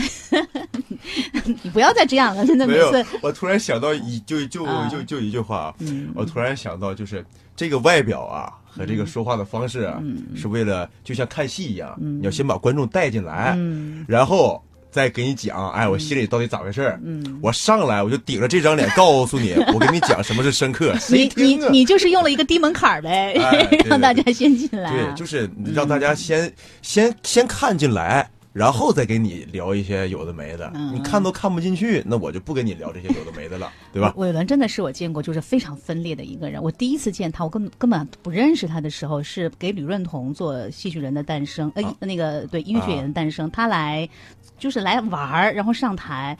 [1.62, 2.92] 你不要再这样了，真的没有，
[3.22, 14.62] 我突然想到一就就啊就就一句话啊，嗯我突然想到就是这个外表啊和这个说话的方式啊，嗯是为了就像看戏一样，你要先把观众带进来，嗯然后。
[14.96, 16.98] 再给你讲，哎，我心里到底咋回事儿？
[17.04, 21.68] 嗯我上来我就顶着这张脸 告诉你，我跟你讲什么是深刻，谁你你？
[21.68, 24.96] 你就是用了一个低门槛儿呗，哎 让大家先进来啊。
[24.96, 30.72] 对，就是让大家先先先看进来，然后再给你聊一些有的没的。
[30.74, 34.14] 嗯你看都看不进去，那我就不跟你聊这些有的没的了，对吧？
[34.16, 36.62] 伟伦真的是我见过就是非常分裂的一个人。
[36.62, 44.08] 我第一次见他，我根本根本不认识他的时候，是给吕润彤做《戏剧人的诞生》呃、啊那个对音乐剧演员的诞生，他来
[44.58, 46.36] 就是来玩儿，然后上台，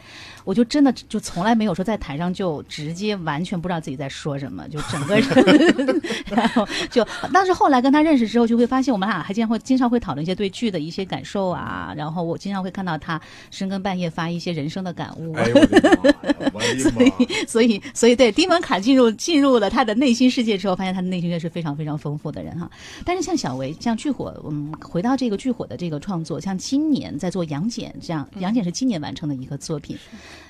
[0.47, 15.35] 我就真的就从来没有说在台上就直接完全不知道自己在说什么，就整个人， 然后就但是后来跟他认识之后，就会发现我们俩还经常会经常会讨论一些对剧的一些感受啊，然后我经常会看到他深更半夜发一些人生的感悟。
[15.35, 16.37] 哎呦我的妈呀！
[16.55, 17.47] 我的 妈！
[17.49, 22.71] 所以，所以对丁文卡进入进入了他的内心世界之后，发现他的内心世界是非常非常丰富的人哈。
[23.05, 29.99] 但是像小维，像剧火，嗯，回到这个剧火的这个创作，像今年在做《杨戬》这样，《杨戬》是今年完成的一个作品。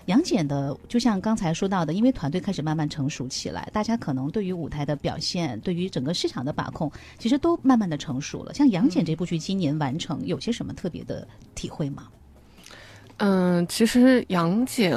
[0.07, 8.55] 杨戬的，就像刚才说到的，因为团队开始慢慢成熟起来，大家可能对于舞台的表现，对于整个市场的把控，其实都慢慢的成熟了。
[8.55, 12.09] 像《杨戬》这部剧今年完成，有些什么特别的体会吗？
[13.19, 14.93] 嗯，其实杨戬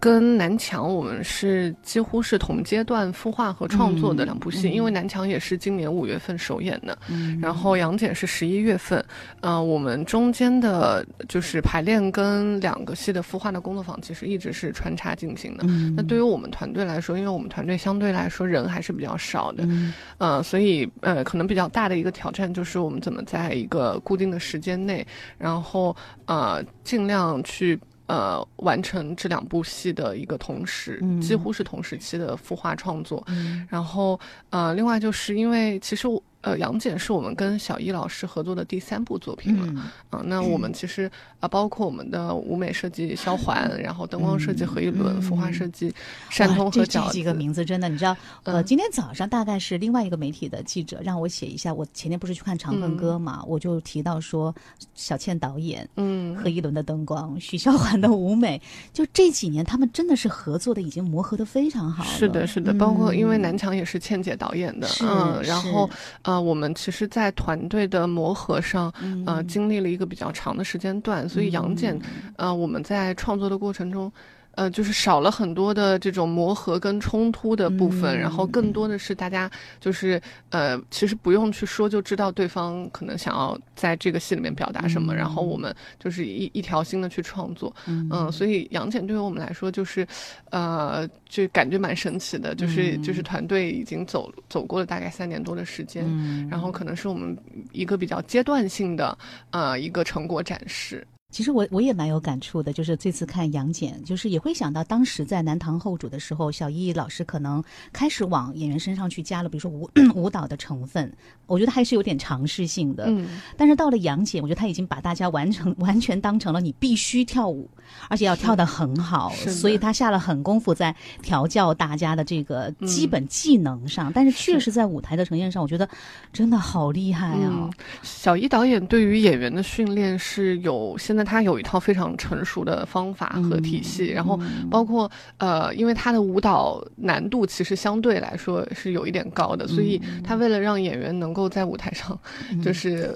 [0.00, 9.04] 跟南墙我们是几乎是同阶段孵化和创作的两部戏，因为南墙也是今年五月份首演的，嗯然后杨戬是十一月份，
[9.40, 15.64] 呃，我们中间的就是排练跟两个戏的孵化的工作坊，其实一直是穿插进行的。
[15.66, 25.04] 嗯那对于我们团队来说，因为我们团队相对来说人还是比较少的，嗯呃，所以呃，可能比较大的一个挑战就是我们怎么在一个固定的时间内，
[25.38, 25.94] 然后
[26.26, 33.22] 呃，尽量去呃完成这两部戏的一个同时，嗯几乎是同时期的孵化创作。
[33.28, 34.18] 嗯然后
[34.50, 36.20] 呃，另外就是因为其实我。
[36.40, 39.76] 呃，杨戬是我们跟小艺老师合作的第三部作品了，嗯
[40.08, 45.92] 啊，那我们其实啊、包括我们的舞美设计肖环，然后灯光设计何一伦，服化设计
[46.30, 54.54] 山通和饺子，这几个名字真的，你知道，呃，嗯今天早上大概是另外一个媒体的记者让我写一下，我前天不是去看《长恨歌》嘛，我就提到说
[54.94, 55.88] 小倩导演。
[55.96, 58.60] 嗯，何一伦的灯光，许肖环的舞美，
[58.92, 62.10] 就这几年他们真的是合作的，已经磨合的非常好了。
[62.10, 65.88] 是的，是的，包括因为嗯南墙也是倩姐导演的，是嗯，然后
[66.22, 71.98] 呃，我们其实，在团队的磨合上，嗯呃，经历了一个比较长的时间段，所以杨戬，
[72.36, 74.10] 呃，我们在创作的过程中。
[74.58, 90.04] 呃，就是少了很多的这种磨合跟冲突的部分，嗯然后更多的是大家就是呃，其实不用去说就知道对方可能想要在这个戏里面表达什么，嗯然后我们就是一一条心的去创作，嗯嗯，所以杨戬对于我们来说就是，
[90.50, 97.38] 呃，就感觉蛮神奇的，就是、嗯就是团队已经走走过了大概三年多的时间，嗯然后可能是我们
[97.70, 99.16] 一个比较阶段性的
[99.52, 101.06] 呃一个成果展示。
[101.30, 107.62] 其实我我也蛮有感触的，就是这次看杨戬，就是也会想到当时在南唐后主的时候，小艺老师可能
[107.92, 111.12] 开始往演员身上去加了，比如说舞 舞蹈的成分，
[111.46, 113.04] 我觉得还是有点尝试性的。
[113.08, 117.68] 嗯，但是到了杨戬，我觉得他已经把大家完成完全当成了你必须跳舞，
[118.08, 124.10] 而且要跳得很好，所以他下了很功夫在调教大家的这个基本技能上。
[124.14, 125.86] 但是确实在舞台的呈现上，我觉得
[126.32, 127.70] 真的好厉害啊嗯！，
[128.02, 134.38] 小艺导演对于演员的训练是有，现在他有一套非常成熟的方法和体系，然后
[134.70, 142.16] 包括呃，因为他的舞蹈难度其实相对来说是有一点高的，所以他为了让演员能够在舞台上
[142.62, 143.12] 就是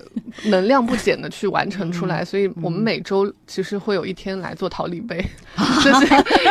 [0.46, 5.24] 能量不减的去完成出来，所以我们每周其实会有一天来做桃李杯，
[5.84, 6.06] 就是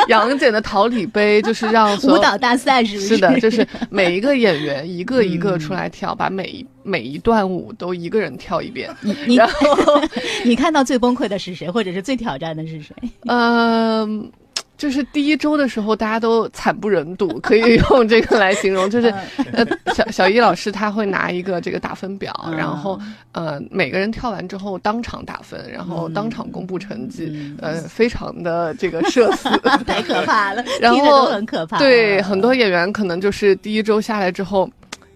[0.07, 3.17] 杨戬的桃李杯，就是让舞蹈大赛是不是？
[3.17, 8.89] 的，就是每一个演员一个一个出来跳，把每一每一段舞都一个人跳一遍。
[9.01, 10.01] 你你然后，
[10.45, 12.95] 你看到最崩溃的是谁，或者是最挑战的是谁？
[13.27, 14.29] 嗯、
[14.77, 18.89] 就是第一周的时候，大家都惨不忍睹，可以用这个来形容。
[18.89, 19.13] 就是
[19.53, 22.99] 呃，小小一老师他会拿一个这个打分表，嗯然后
[23.31, 29.47] 呃，每个人跳完之后当场打分，然后当场公布成绩，嗯呃，非常的这个社死。
[29.85, 31.77] 太可怕了，然后都很可怕。
[31.77, 34.67] 对，嗯很多演员可能就是第一周下来之后，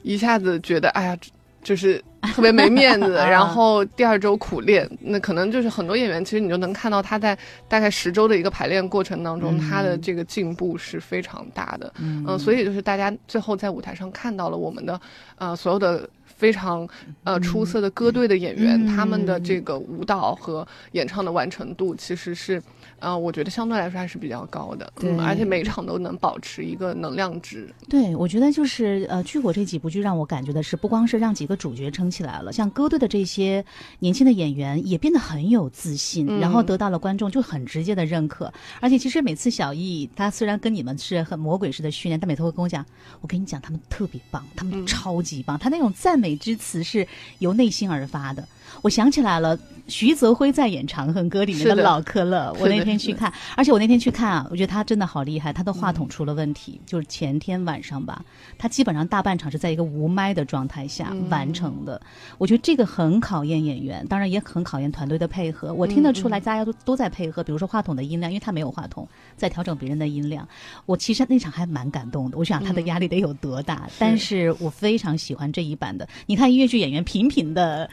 [0.03, 1.17] 一下子觉得哎呀，
[1.65, 2.01] 就是
[2.33, 3.27] 特别没面子， 啊。
[3.27, 9.59] 然后第二周苦练，那可能就是很多演员其实你就能看到他在大概十周的一个排练过程当中，嗯。
[9.59, 11.91] 他的这个进步是非常大的。
[11.99, 12.23] 嗯。
[12.27, 15.01] 嗯、所以就是大家最后在舞台上看到了我们的
[15.37, 16.07] 呃所有的。
[16.37, 16.85] 非常
[17.23, 18.87] 呃出色的歌队的演员，嗯。
[18.93, 22.61] 他们的这个舞蹈和演唱的完成度，其实是，
[22.99, 32.25] 呃，我觉得相对来说还是比较高的，对嗯，而且每场都能保持一个能量值，对，我觉得就是呃，剧火这几部剧让我感觉的是，不光是让几个主角撑起。
[32.25, 33.63] 来了，像歌队的这些
[33.99, 38.51] 年轻的演员也变得很有自信，嗯然后得到了观众就很直接的认可。
[38.79, 42.83] 而且其实每次小艺他虽然跟你们是很魔鬼式的训练，但每次会跟我讲，
[43.21, 48.43] 我跟你讲，他们特别棒，他们嗯超级棒，他那种赞美之词是由内心而发的。
[48.85, 58.23] 我想起来了，徐泽辉在演《长恨歌》里面的老科勒，我那天去看，而且我那天去看啊，我觉得他真的好厉害，他的话筒出了问题，就是前天晚上吧，
[58.59, 61.99] 他基本上大半场是在一个无麦的状态下嗯完成的。
[62.37, 65.73] 我觉得这个很考验演员，当然也很考验团队的配合。
[65.73, 70.47] 我听得出来，大家都都在配合，比如说话筒的音量，因为他没有话筒，在调整别人的音量。
[70.85, 76.07] 我其实那场还蛮感动的，我想他的压力得有多大，但是我非常喜欢这一版的。
[76.27, 77.89] 你看音乐剧演员频频的、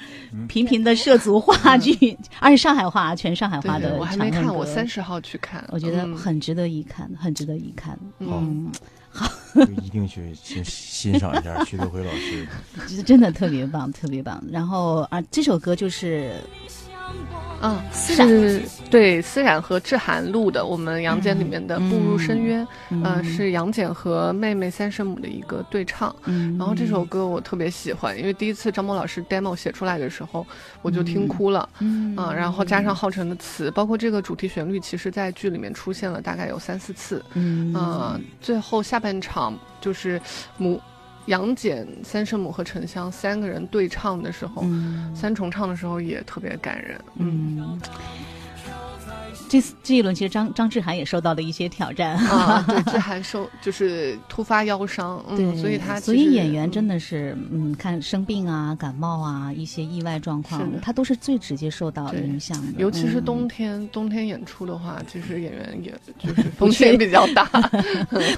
[0.46, 7.98] 频频的涉足话剧，而且上海话，全上海话的我还没看，我三十号去看，我觉得嗯很值得一看，很值得一看。
[8.18, 8.70] 嗯，
[9.54, 12.46] 就 一定去欣欣赏一下徐德辉老师。
[13.04, 14.42] 真的特别棒，特别棒。
[14.50, 16.34] 然后啊，这首歌就是
[17.62, 26.14] 嗯，思是对思冉和志涵录的，我们杨戬里面的《步入深渊》，嗯呃，是杨戬和妹妹三圣母的一个对唱。
[26.24, 30.46] 嗯，然后这首歌我特别喜欢，因为第一次张默老师 demo 写出来的时候，
[30.82, 31.68] 我就听哭了。
[31.78, 37.24] 嗯啊，然后加上浩辰的词，包括这个主题旋律，其实在剧里面出现了大概有三四次。
[37.34, 40.20] 嗯呃，最后下半场就是
[40.58, 40.80] 母
[41.26, 47.00] 杨戬、三圣母和沉香三个人对唱的时候，嗯三重唱的时候也特别感人。
[47.16, 47.80] 嗯嗯。
[49.60, 62.72] 这这一轮，其实张张志涵也受到了一些挑战啊， 对，志涵受就是突发腰伤，嗯，对，所以他所以演员真的的是，嗯，看生病啊、感冒啊、一些意外状况他都是最直接受到影响的。
[62.78, 67.46] 尤其是嗯冬天，冬天演出的话，其实演员也 就是 风险比较大。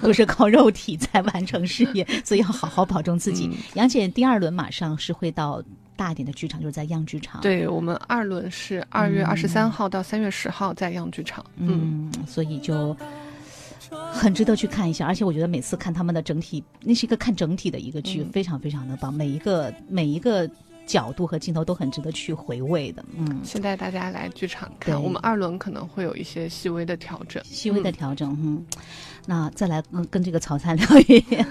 [0.02, 3.46] 都是靠肉体在完成事业，所以要好好保重自己。
[3.46, 5.62] 嗯杨姐第二轮马上是会到
[5.96, 11.44] 大一点的剧场，就是在样剧场。，对我们二轮是二月嗯二十三号到三月十号在样剧场。
[11.56, 12.96] 嗯，嗯，所以就
[14.12, 15.06] 很值得去看一下。
[15.06, 20.48] 而且我觉得每次看他们的整体，那是一个看整体的一个剧，嗯非常非常的棒，每一个每一个
[20.86, 23.04] 角度和镜头都很值得去回味的。
[23.16, 25.02] 嗯，期待大家来剧场看。
[25.02, 27.42] 我们二轮可能会有一些细微的调整。
[27.44, 28.66] 细微的嗯调整，嗯。
[29.26, 31.42] 那再来跟跟这个曹灿 聊一聊，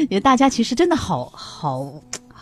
[0.00, 1.90] 因为大家其实真的好好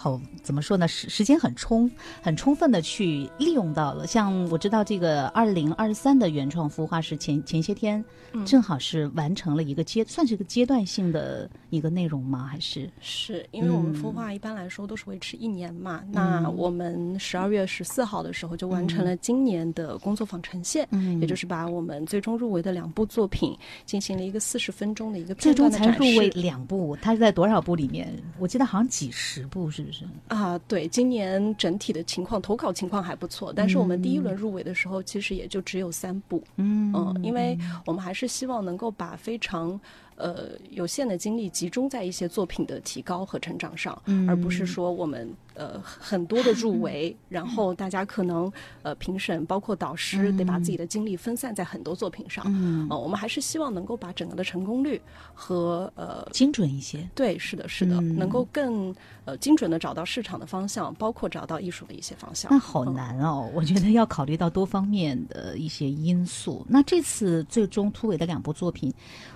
[0.03, 0.88] 好，怎么说呢？
[0.88, 1.88] 时时间很充
[2.21, 4.05] 很充分的去利用到了。
[4.05, 12.46] 像我知道这个二零二三的原创孵化是前前些天，嗯正好是完成了一个阶，算是一个阶段性的一个内容吗？
[12.46, 23.56] 还是是因为我们嗯孵化一般来说都是维持一年嘛，那我们十二月十四号的时候就完成了今年的工作坊呈现，嗯也就是把我们最终入围的两部作品
[23.87, 26.38] 进行了一个四十分钟的一个最终才入围示。
[26.40, 26.96] 两部？
[27.00, 28.12] 它是在多少部里面？
[28.38, 30.04] 我记得好像几十部，是不是？
[30.28, 39.80] 啊，对，今年整体的情况投稿情况还不错，但是我们第一轮入围的时候其实也就只有三部，嗯嗯，因为我们还是希望能够把非常
[40.16, 55.01] 呃有限的精力集中在一些作品的提高和成长上，嗯而不是说我们呃很多的入围，然后大家可能呃评审包括导师得把自己的精力分散在很多作品上，嗯呃，我们还是希望能够把整个的成功率
[55.35, 57.09] 和呃精准一些。
[57.14, 58.94] 对，是的，是的，嗯能够更
[59.25, 62.51] 呃精准的找到市场的方向，包括找到艺术的一些方向。
[62.51, 66.64] 那好嗯难哦，我觉得要考虑到多方面的一些因素。
[66.68, 68.92] 那这次最终突围的两部作品，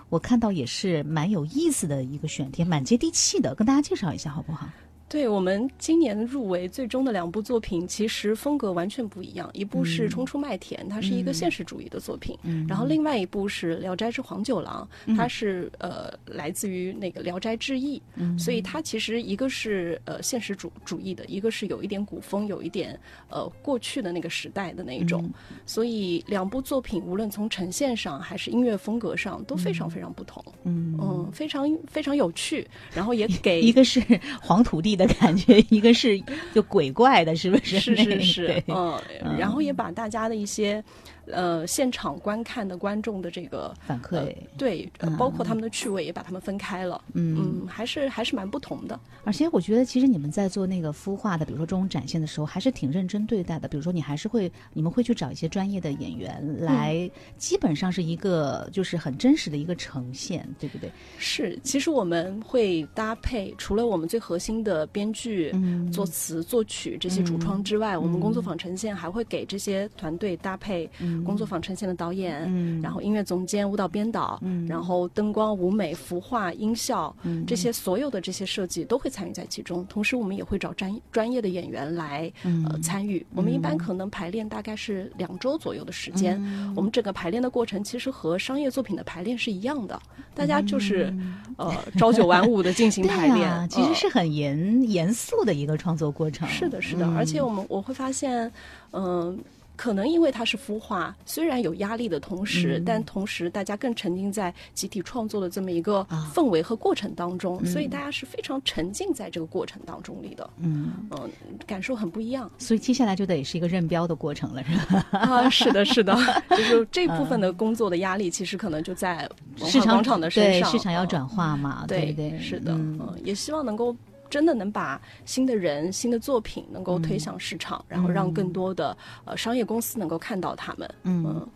[0.08, 4.68] 我看到也是蛮有意思的一个选题，蛮接地气的，跟大家介绍一下好不好？
[5.08, 9.48] 对我们今年入围最终的两部作品，其实风格完全不一样。
[9.52, 12.66] 一部是《冲出麦田》，它是一个现实主义的作品；嗯。
[12.68, 18.38] 然后另外一部是《聊斋之黄九郎》，它是呃来自于那个《聊斋志异》，嗯。
[18.38, 18.56] 所以。
[18.66, 25.22] 它其实一个是呃现实主主义的，一个是有一点古风，有一点呃过去的那个时代的那一种。
[25.50, 25.58] 嗯。
[25.66, 30.44] 所以两部作品无论从呈现上还是音乐风格上都非常非常不同。
[30.64, 30.98] 嗯。
[31.00, 34.02] 嗯，非常非常有趣，然后也给一个是
[34.40, 36.18] 黄土地的感觉， 一个是
[36.54, 37.78] 就鬼怪的，是不是？
[37.78, 39.00] 是是是， 嗯，
[39.38, 40.82] 然后也把大家的一些
[41.30, 47.36] 呃现场观看的观众的这个反馈，对，呃嗯包括他们的趣味也把他们分开了，嗯。
[47.38, 48.98] 嗯，还是还是蛮不同的。
[49.24, 53.68] 而且我觉得，其实你们在做那个孵化的，比如说这种展现的时候，还是挺认真对待的。
[53.68, 60.90] 比如说，你还是会，你们会去找一些专业的演员来，基本上是一个就是很真实的一个呈现，对不对？
[61.18, 70.88] 是，其实我们会搭配，除了我们最核心的编剧、嗯作词、作曲这些主创之外，我们工作坊呈现还会给这些团队搭配
[71.24, 72.80] 工作坊呈现的导演，嗯。
[72.82, 74.66] 然后音乐总监、舞蹈编导，嗯。
[74.66, 77.44] 然后灯光、舞美、服化、音效，嗯。
[77.46, 79.84] 这些所有的这些设计都会参与在其中。
[79.86, 82.64] 同时，我们也会找专专业的演员来嗯。
[82.70, 83.24] 呃参与。
[83.34, 86.40] 我们一般可能排练大概是两周左右的时间。
[86.74, 90.00] 我们整个排练的过程其实和商业作品的排练是一样的，
[90.34, 91.12] 大家就是、
[91.56, 93.40] 呃朝九晚五的进行排练。
[93.46, 93.94] 呀，其实呃。
[93.94, 96.46] 是很严严肃的一个创作过程。
[96.48, 98.50] 是的，是的，而且我们我会发现，
[98.92, 99.36] 嗯、
[99.76, 106.30] 可能因为它是孵化，虽然有压力的同时，但同时大家更沉浸在集体创作的这么一个啊。
[106.34, 111.30] 氛围和过程当中，所以大家是非常沉浸在这个过程当中里的，嗯，嗯、
[111.66, 112.50] 感受很不一样。
[112.58, 115.06] 所以接下来就得是一个认标的过程了，是吧？
[115.12, 115.48] 啊！
[115.50, 116.16] 是的，是的，
[116.50, 122.98] 就是这部分的工作的压力，其实可能就在市场广场的身上，对市场要呃转化嘛，对对，是的，嗯。
[123.00, 123.94] 嗯，也希望能够
[124.30, 130.94] 真的能把新的人、新的作品能够推向市场，然后让更多的呃商业公司能够看到他们。
[131.04, 131.46] 嗯，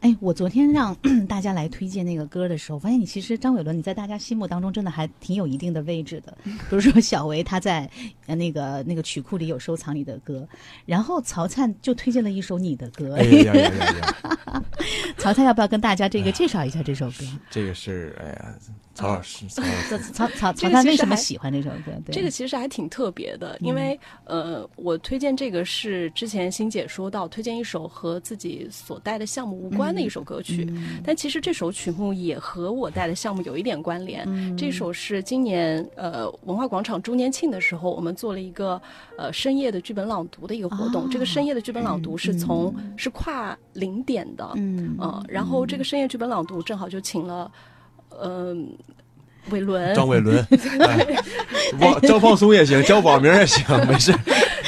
[0.00, 0.94] 哎，我昨天让
[1.28, 6.36] 大家来推荐那个歌的时候，发现你其实张伟伦你在大家心目当中真的还挺有一定的位置的。
[6.44, 7.88] 比如说小维他在
[8.26, 10.46] 呃那个那个曲库里有收藏你的歌，
[10.86, 13.16] 然后曹灿就推荐了一首你的歌。
[13.16, 14.64] 哎呀呀呀呀！
[15.18, 17.24] 曹灿要不要跟大家这个介绍一下这首歌？
[17.50, 18.54] 这个是哎呀，
[19.00, 21.92] 曹老师，曹老师，曹曹曹这曹灿为什么个其实还喜欢这首歌？
[22.04, 30.70] 对，这个其实还挺特别的，因为、呃，我推荐这个是之前欣姐说到，推荐一首和自己所带的项目无关的一首歌曲，
[31.02, 34.56] 但其实这首曲目也和我带的项目有一点关联。
[34.56, 38.80] 这首是今年呃文化广场周年庆的时候，我们做了一个
[39.16, 41.04] 呃深夜的剧本朗读的一个活动。
[41.04, 47.50] 哦这个深夜的剧本朗读是从、是跨零点的，嗯呃，然后这个深夜剧本朗读正好就请了，
[48.20, 48.76] 嗯、
[49.50, 50.38] 伟伦，张伟伦，
[50.80, 51.16] 哎
[51.80, 54.12] 忘张放松也行，叫网名也行， 没事。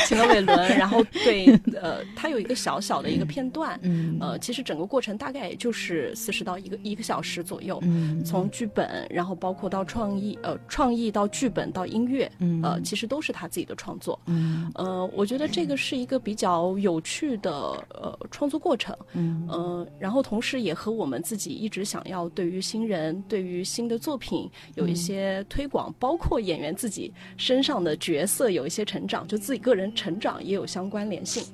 [0.06, 1.46] 请了伟伦，然后对，
[1.80, 4.18] 呃，他有一个小小的一个片段，嗯。
[4.20, 8.22] 呃，其实整个过程大概也就是四十到一个一个小时左右，嗯。
[8.24, 12.60] 从剧本，然后包括到创意，呃，创意到剧本到音乐，嗯。
[12.62, 14.70] 呃，其实都是他自己的创作，嗯。
[14.74, 17.50] 呃，我觉得这个是一个比较有趣的
[17.90, 19.46] 呃创作过程，嗯。
[19.48, 31.44] 呃，然后同时也和我们自己一直想要对于新人、对于新的作品有一些推广，包括演员自己身上的角色有一些成长，就自己个人成长也有相关联性。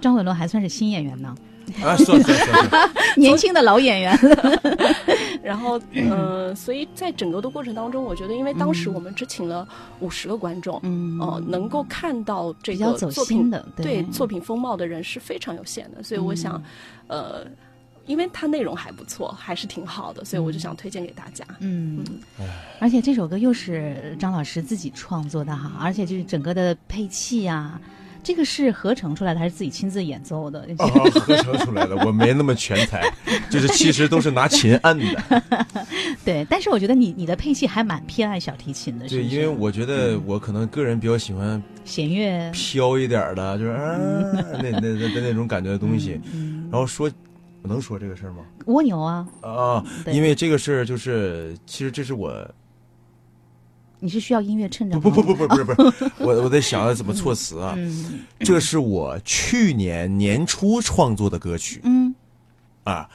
[0.00, 1.34] 张伟伦还算是新演员呢，
[1.82, 2.68] 啊，算算算。
[2.70, 4.18] 算， 年轻的老演员。
[5.44, 9.66] 然后，呃，所以在整个的过程当中，我觉得，因为当时我们只请了
[10.00, 11.18] 五十个观众，嗯。
[11.20, 16.62] 哦、能够看到这个作品的，对作品风貌的人是非常有限的，所以我想，
[17.06, 17.46] 呃，
[18.08, 21.44] 因为它内容还不错，还是挺好的，所以我就想推荐给大家。
[21.60, 22.04] 嗯，
[22.80, 27.80] 而且这首歌又是张老师自己创作的哈，而且就是整个的配器呀、
[28.22, 30.66] 这个是合成出来的还是自己亲自演奏的？
[30.78, 30.88] 哦，
[31.20, 33.02] 合成出来的，我没那么全才，
[33.48, 35.42] 就是其实都是拿琴摁的。
[36.24, 43.96] 对，但是我觉得你你的配器还蛮偏爱小提琴的，是对，不是因为我觉得我可能个人比较喜欢弦乐飘一点儿的，就是啊，
[44.60, 46.20] 那那那那那种感觉的东西。
[46.70, 47.10] 然后说，
[47.68, 48.38] 我能说这个事儿吗？
[48.64, 52.50] 蜗牛啊，啊，因为这个事儿就是，其实这是我
[54.00, 57.74] 你是需要音乐衬着不不不吗不不是不是，我我在想怎么措辞啊。
[57.76, 61.97] 嗯这是我去年年初创作的歌曲嗯，
[62.88, 63.08] 啊，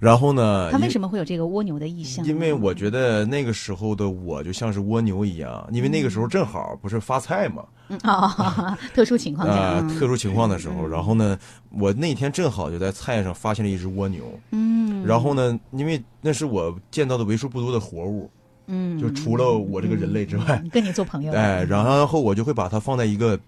[0.00, 2.24] 然后呢，他为什么会有这个蜗牛的意象？
[2.26, 9.98] 因为我觉得那个时候的我就像是蜗牛一样，因为那个时候正好不是发菜嘛，嗯啊，特殊情况下，啊、嗯。
[9.98, 11.38] 特殊情况的时候，然后呢，
[11.70, 18.28] 我那天正好就在菜上发现了一只蜗牛，嗯，然后呢，因为那是我见到的为数不多的活物，
[18.66, 23.38] 嗯，就除了我这个人类之外，嗯跟你做朋友，哎，然后我就会把它放在一个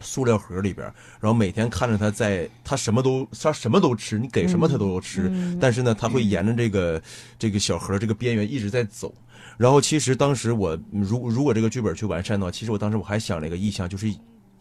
[0.00, 7.02] 塑料盒里边儿，然后每天看着它在，它什么都它什么都吃，你给什么它都有吃，嗯但是呢，它会沿着这个
[7.38, 9.14] 这个小盒这个边缘一直在走。
[9.56, 14.08] 然后其实当时我如如果这个剧本去完善的话，其实我当时我还想了一个意象，就是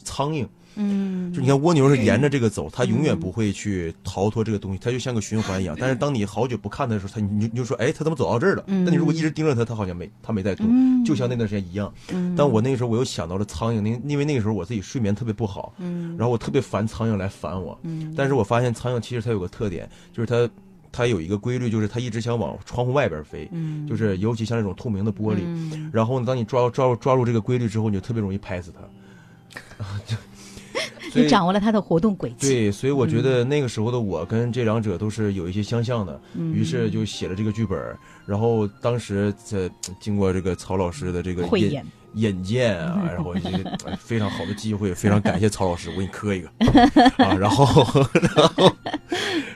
[0.08, 5.76] 苍蝇，嗯，就你看蜗牛是沿着这个走，它永远不会去逃脱这个东西，它就像个循环一样。
[5.78, 8.64] 但是当你好久不看它的时候，它你就你就说，哎，它怎么走到这儿了？
[8.68, 11.94] 嗯那你如果一直盯着它，它好像没它没在动，嗯就像那段时间一样。
[12.14, 17.78] 嗯但我那个时候我又想到了苍蝇，那因为那个时候我自己睡眠特别不好，嗯然后我特别烦苍蝇来烦我。
[17.84, 20.50] 嗯但是我发现苍蝇其实它有个特点，就是它
[20.92, 25.40] 它有一个规律，就是它一直想往窗户外边飞，嗯就是尤其像这种透明的玻璃。
[25.44, 28.82] 嗯然后呢，当你抓抓抓住这个规律之后，你就特别容易拍死它。
[31.12, 36.54] 所以你掌握了他的活动轨迹，对，所以我觉得那个时候的我跟这两者都是有一些相像的，嗯。
[36.54, 37.80] 于是就写了这个剧本。
[38.26, 39.70] 然后当时在
[40.02, 41.86] 经过这个曹老师的这个引慧眼，
[42.18, 46.50] 引荐啊，然后一个哎非常好的机会，非常感谢曹老师，我给你磕一个。
[47.24, 47.34] 啊。
[47.36, 47.66] 然后，
[48.36, 48.72] 然后，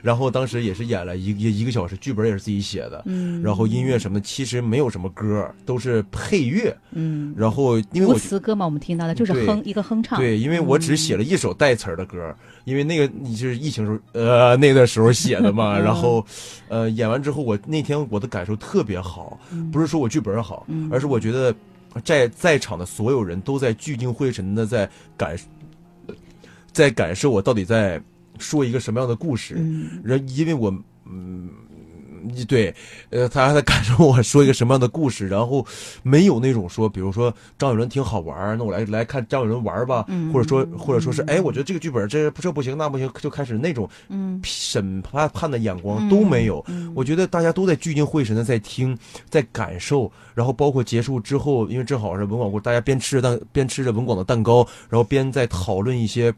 [0.02, 12.36] 然后当时也是演了一一一个小时，剧本也是自己写的，嗯，然后音乐什么的其实没有什么歌，都是配乐，嗯，然后因为无我词歌嘛，我们听到的就是哼一个哼唱，对，因为我只写了一首带词儿的歌，
[12.66, 15.84] 因为那个你就是疫情时候呃那段时候写的嘛， 嗯。
[15.84, 16.26] 然后
[16.68, 19.40] 呃演完之后，我那天我的感受特别好，
[19.72, 20.90] 不是说我剧本好，嗯。
[20.92, 21.54] 而是我觉得
[22.04, 25.38] 在在场的所有人都在聚精会神的在感
[26.72, 28.02] 在感受我到底在
[28.40, 30.70] 说一个什么样的故事，嗯然因为我
[31.06, 31.50] 嗯。
[32.48, 32.74] 对，
[33.10, 35.66] 呃，他还在感受 我说一个什么样的故事，然后
[36.04, 46.64] 没有那种说，比如说张伟伦挺好玩儿，那我来来看张伟伦玩儿吧，嗯或者说或者说是，哎，我觉得这个剧本这这不行那不行，就开始那种嗯审判判的眼光都没有。
[46.96, 48.98] 我觉得大家都在聚精会神的在听，
[49.30, 56.34] 在感受，然后包括结束之后，因为正好是文广过，大家边吃着蛋边吃着文广的蛋糕，然后边在讨论一些。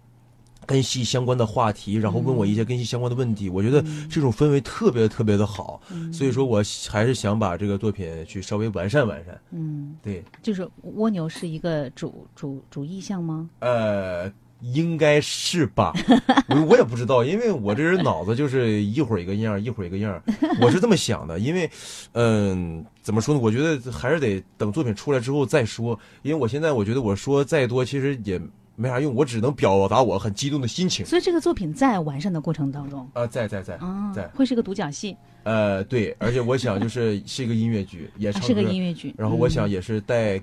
[0.65, 9.39] 跟戏相关的话题，然后问我一些跟戏相关的问题，我觉得这种氛围特别特别的好，所以说我还是想把这个作品去稍微完善完善。
[9.51, 13.49] 嗯，对，就是蜗牛是一个主主主意向吗？
[13.59, 15.93] 呃，应该是吧，
[16.47, 20.21] 我我也不知道，因为我这人脑子就是一会儿一个样，一会儿一个样，
[20.61, 21.37] 我是这么想的。
[21.39, 21.69] 因为，
[22.13, 23.41] 嗯、怎么说呢？
[23.41, 28.39] 我觉得还是得等作品出来之后再说，因为我现在我觉得我说再多其实也
[28.75, 31.05] 没啥用，我只能表达我很激动的心情。
[31.05, 39.13] 所以这个作品在完善的过程当中，啊、在在在啊在，，会是个独角戏，呃，对，而且我想就是是一个音乐剧，也是个音乐剧。
[39.17, 40.41] 然后我想嗯也是带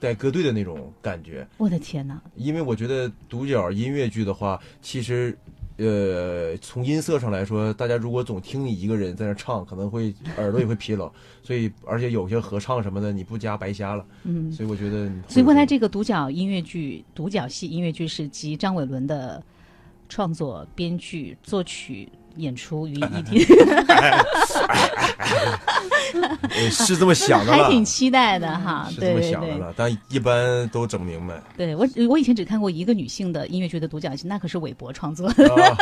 [0.00, 1.46] 带歌队的那种感觉。
[1.56, 5.36] 我的天哪，因为我觉得独角音乐剧的话，其实，
[5.78, 11.10] 呃，从音色上来说，大家如果总听你一个人在那唱，可能会耳朵也会疲劳。
[11.42, 14.04] 所以，而且有些合唱什么的，你不加白瞎了。
[14.24, 19.42] 嗯，所以我觉得所以未来这个独角音乐剧、独角戏音乐剧是集张伟伦的
[20.08, 22.08] 创作、编剧、作曲、
[22.38, 23.44] 演出于一体，
[26.70, 28.88] 是这么想的，还挺期待的哈。
[28.90, 31.42] 是这么，想的了，但一般都整明白。
[31.56, 35.28] 对我我以前只看过一个女性的音乐剧的独角戏，那可是韦伯创作。
[35.32, 35.76] 的，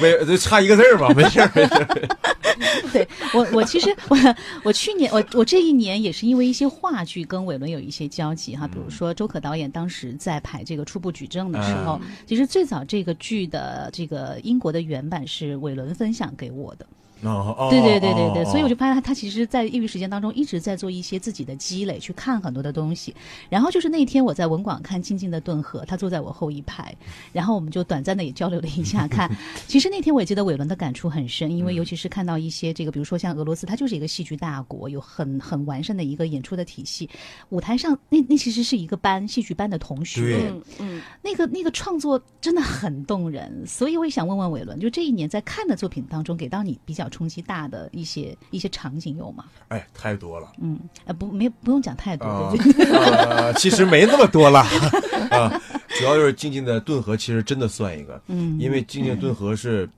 [0.00, 1.86] 为这差一个字儿吧，没事儿没事儿。
[2.92, 4.16] 对我，我其实我
[4.64, 16.86] 我去年我我这一年也是因为一些话剧跟伟伦有一些交集哈，比如说周可导演当时在排这个初步举证的时候，其实最早这个剧的这个英国的原版是伟伦分享给我的，
[17.22, 23.14] 哦哦，对对对对对，哦所以我就发现他他其实，在业余时间当中一直在做一些自己的积累，去看很多的东西。
[23.48, 26.94] 然后就是那天我在文广看《静静的顿河》，他坐在我后一排，
[27.32, 29.06] 然后我们就短暂的也交流了一下。
[29.06, 29.30] 看，
[29.66, 37.08] 其实那天我也记得伟伦的感触很深，因为尤其是看到一些这个，比如说像俄罗斯，它就是一个戏剧大国，有很很完善的一个演出的体系。
[37.50, 49.44] 舞台上那那其实是一个班戏剧班的同学，嗯嗯，那个那个创作真的很动人，所以我也想问问伟伦，就这一年在看的作品当中，给到你比较冲击大的一些一些场景有吗？
[49.68, 50.52] 哎，太多了。
[50.60, 54.60] 嗯，呃，不，没不用讲太多，啊 其实没那么多了。
[55.30, 55.60] 啊，
[55.98, 59.88] 主要就是静静的顿河，其实真的算一个，嗯，因为静静顿河是，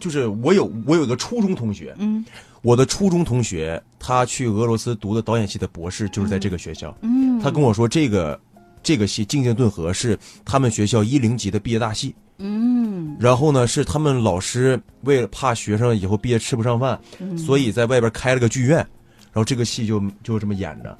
[0.00, 2.24] 就是我有我有一个初中同学，嗯。
[2.62, 8.40] 我的初中同学他去俄罗斯读的导演系的博士，就是在这个学校，嗯，他跟我说这个
[8.82, 13.16] 这个戏静静顿河是他们学校一零级的毕业大戏，嗯。
[13.20, 20.96] 然后呢是他们老师为了怕学生以后毕业吃不上饭，嗯，所以在外边开了个剧院，然后这个戏就就这么演着。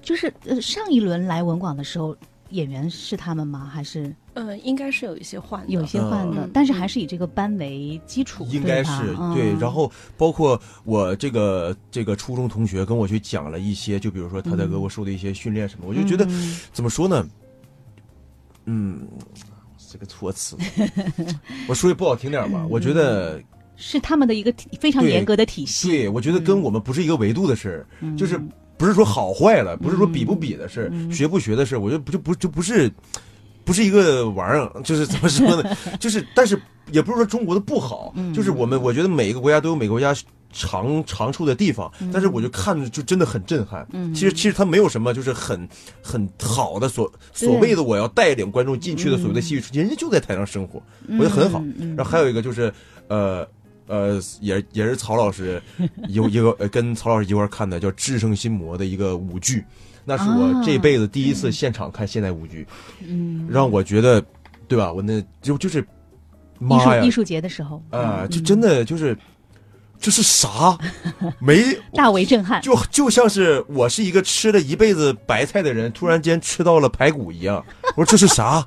[0.00, 2.16] 就是呃，上一轮来文广的时候，
[2.50, 3.68] 演员是他们吗？
[3.72, 4.14] 还是？
[4.34, 6.44] 呃，应该是有一些换的，有一些换的？
[6.44, 6.50] 嗯。
[6.54, 9.34] 但是还是以这个班为基础，应该是嗯。
[9.34, 16.60] 对，然后包括我这个这个初中同学跟我去讲了一些，就比如说他在俄国受的一些训练什么，我就觉得嗯。
[16.72, 17.28] 怎么说呢，
[18.66, 19.08] 嗯，
[19.90, 20.56] 这个措辞，
[21.68, 23.40] 我说句不好听点吧，我觉得
[23.76, 28.16] 是他们的一个非常严格的体系，对，我觉得跟我们不是一个维度的事儿，嗯。
[28.16, 28.40] 就是
[28.76, 31.10] 不是说好坏了，不是说比不比的事儿，嗯。
[31.12, 32.92] 学不学的事儿，我觉得不就不就不是。
[33.64, 35.76] 不是一个玩意儿， 就是怎么说呢？
[35.98, 36.56] 就是，但是
[36.92, 38.32] 也不是说中国的不好，嗯。
[38.32, 40.14] 就是我们我觉得每一个国家都有每个国家
[40.52, 43.86] 长长处的地方，但是我就看着就真的很震撼。
[43.92, 44.14] 嗯。
[44.14, 45.68] 其实其实他没有什么就是很
[46.02, 51.62] 很好的所所谓的我要带领观众进去的所谓的戏剧，人家就在台上生活，我觉得很好。
[51.96, 52.72] 然后还有一个就是
[53.08, 53.46] 呃。
[53.88, 55.62] 呃，也也是曹老师
[56.10, 59.64] 有一个呃跟曹老师一块儿看的叫《智胜心魔》的一个舞剧，
[60.04, 60.62] 那是我啊。
[60.66, 62.66] 这辈子第一次现场看现代舞剧，
[63.06, 64.20] 嗯，让我觉得，
[64.66, 64.92] 对吧？
[64.92, 65.84] 我那就就是，艺
[66.58, 67.00] 妈呀。
[67.00, 67.80] 术艺，术节的时候。
[67.90, 69.16] 啊，嗯就真的就是，
[70.00, 70.78] 这是啥？
[71.40, 71.62] 没，
[71.94, 77.64] 大为震撼，就就像是我是一个吃了一辈子白菜的人，突然间吃到了排骨一样。
[77.96, 78.64] 我说这是啥？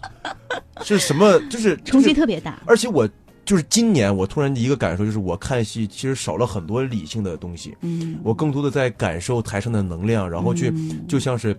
[0.83, 1.39] 是什么？
[1.49, 3.07] 就是冲击特别大，而且我
[3.45, 11.57] 就是今年我突然一个感受，就是我看戏其实少了很多理性的东西，嗯我更多的在感受台上的能量，然后去嗯就像是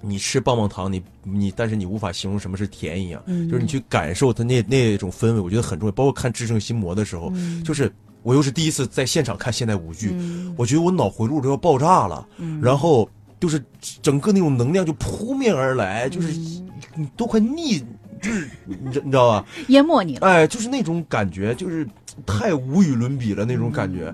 [0.00, 5.92] 你吃棒棒糖，你你但是你无法形容什么是甜一样，嗯就是你去感受它那那种氛围，我觉得很重要。
[5.92, 7.92] 包括看《至胜心魔》的时候，嗯就是
[8.22, 10.14] 我又是第一次在现场看现代舞剧，
[10.56, 13.08] 我觉得我脑回路都要爆炸了，嗯然后
[13.38, 13.62] 就是
[14.02, 17.78] 整个那种能量就扑面而来，就是嗯你都快腻，
[18.20, 19.46] 就是你知你知道吧？
[19.68, 20.26] 淹没你了。
[20.26, 21.86] 哎，就是那种感觉，就是
[22.26, 24.04] 太无与伦比了那种感觉。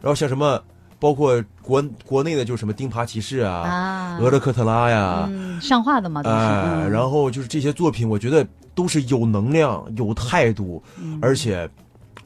[0.00, 0.62] 然后像什么，
[0.98, 6.90] 包括国国内的，就是什么《钉耙骑士》啊，啊，俄勒克特拉》呀，嗯，上画的嘛，都是。
[6.90, 11.68] 然后就是这些作品，我觉得都是有能量、有态度，嗯而且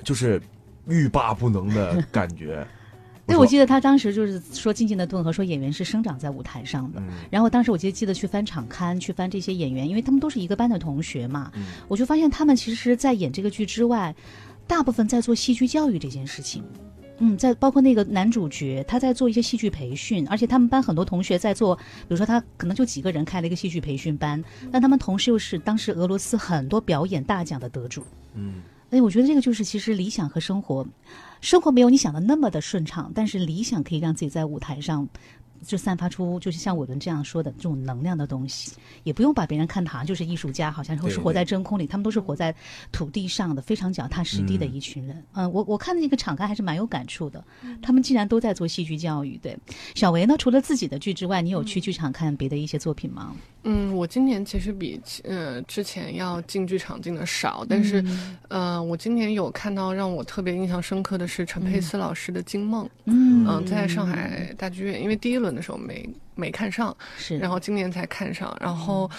[0.04, 0.40] 就是
[0.86, 2.66] 欲罢不能的感觉。
[3.26, 7.00] 对，我记得他当时就是说《静静的顿河》，说演员是生长在舞台上的。
[7.00, 14.14] 嗯然后当时我记得记得去翻场刊，去翻这些演员，因为他们都是一个班的同学嘛，嗯我就发现他们其实，在演这个剧之外，
[14.66, 16.62] 大部分在做戏剧教育这件事情。
[17.18, 28.04] 嗯，在包括那个男主角，他在做一些戏剧培训，而且他们班很多同学在做，比如说他可能就几个人开了一个戏剧培训班，但他们同时又是当时俄罗斯很多表演大奖的得主。
[28.34, 28.60] 嗯，
[28.94, 30.86] 哎，我觉得这个就是其实理想和生活，
[31.40, 35.08] 生活没有你想的那么的顺畅，但是理想可以让自己在舞台上
[35.66, 42.54] 就散发出就是像我们这样说的这种能量的东西，也不用把别人看的好像就是艺术家，好像是活在真空里，他们都是活在
[42.92, 45.24] 土地上的，非常脚踏实地的一群人。
[45.32, 47.42] 嗯，我我看那个场刊还是蛮有感触的，
[47.82, 49.38] 他们竟然都在做戏剧教育。
[49.38, 49.56] 对，
[49.94, 53.34] 小维呢，除了自己的剧之外，你有去剧场看别的一些作品吗？
[53.64, 62.84] 嗯，我今年其实比呃之前要进剧场进的少，但是、嗯呃，我今年有看到让我特别印象深刻的是陈佩斯老师的《惊梦》。
[63.06, 69.10] 嗯嗯，在上海大剧院，因为第一轮的时候没没看上，是，然后今年才看上，然后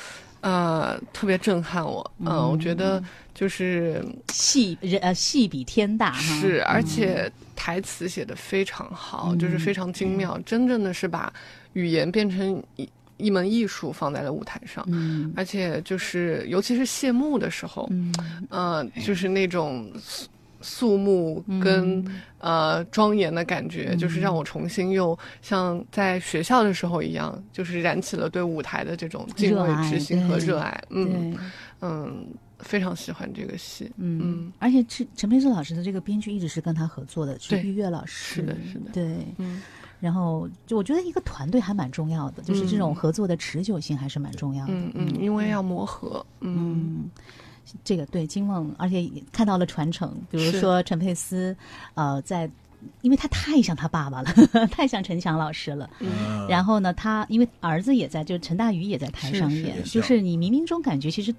[0.42, 2.12] 呃特别震撼我。
[2.20, 11.32] 嗯、我觉得就是戏人呃戏比天大哈，是，而且台词写的非常好，就是非常精妙，真正的是把
[11.74, 14.84] 语言变成一一门艺术放在了舞台上。
[14.88, 15.32] 嗯。
[15.36, 18.14] 而且就是，尤其是谢幕的时候，嗯。
[18.50, 19.92] 呃，就是那种
[20.66, 30.84] 肃肃穆跟、嗯呃庄严的感觉，就是让我重新又像在学校的时候一样，就是燃起了对舞台的这种敬畏之心和对热爱。
[30.90, 31.36] 嗯。
[31.82, 32.28] 嗯，
[32.60, 33.92] 非常喜欢这个戏。
[33.98, 38.36] 嗯嗯，而且陈陈佩斯老师的这个编剧一直是跟他合作的，是对玉月老师。
[38.36, 39.18] 是的是的对。
[39.38, 39.62] 嗯
[40.02, 44.74] 然后就我觉得一个团队还蛮重要的，就是这种合作的持久性还是蛮重要的。
[44.74, 46.24] 嗯嗯，因为要磨合。
[46.42, 47.10] 嗯嗯，
[47.84, 51.56] 这个对金梦，而且也看到了传承，比如说陈佩斯，
[51.94, 52.50] 呃，在。
[53.02, 54.32] 因为他太像他爸爸了，
[54.70, 55.90] 太像陈强老师了。
[56.02, 61.34] 嗯然后呢，他因为儿子也在，就是陈大宇也在台上是是演，就是你冥冥中感觉，其实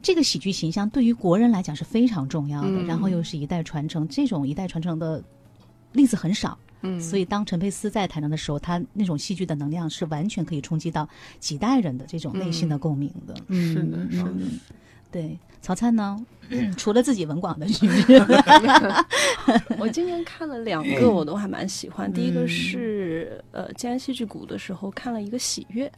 [0.00, 5.20] 这个喜剧形象对于国人来讲是非常重要的，嗯然后又是一代传承，这种一代传承的
[5.90, 6.56] 例子很少。
[6.82, 11.08] 嗯，所以当陈佩斯在台上的时候，他那种戏剧的能量是完全可以冲击到
[11.40, 13.34] 几代人的这种内心的共鸣的。
[13.48, 14.60] 嗯，是的是的嗯
[15.10, 16.24] 对，曹灿呢？
[16.76, 17.88] 除了自己文广的剧，
[19.80, 22.12] 我今年看了两个，我都还蛮喜欢。
[22.12, 25.92] 第一个是呃，静安戏剧谷的时候看了一个《喜悦》，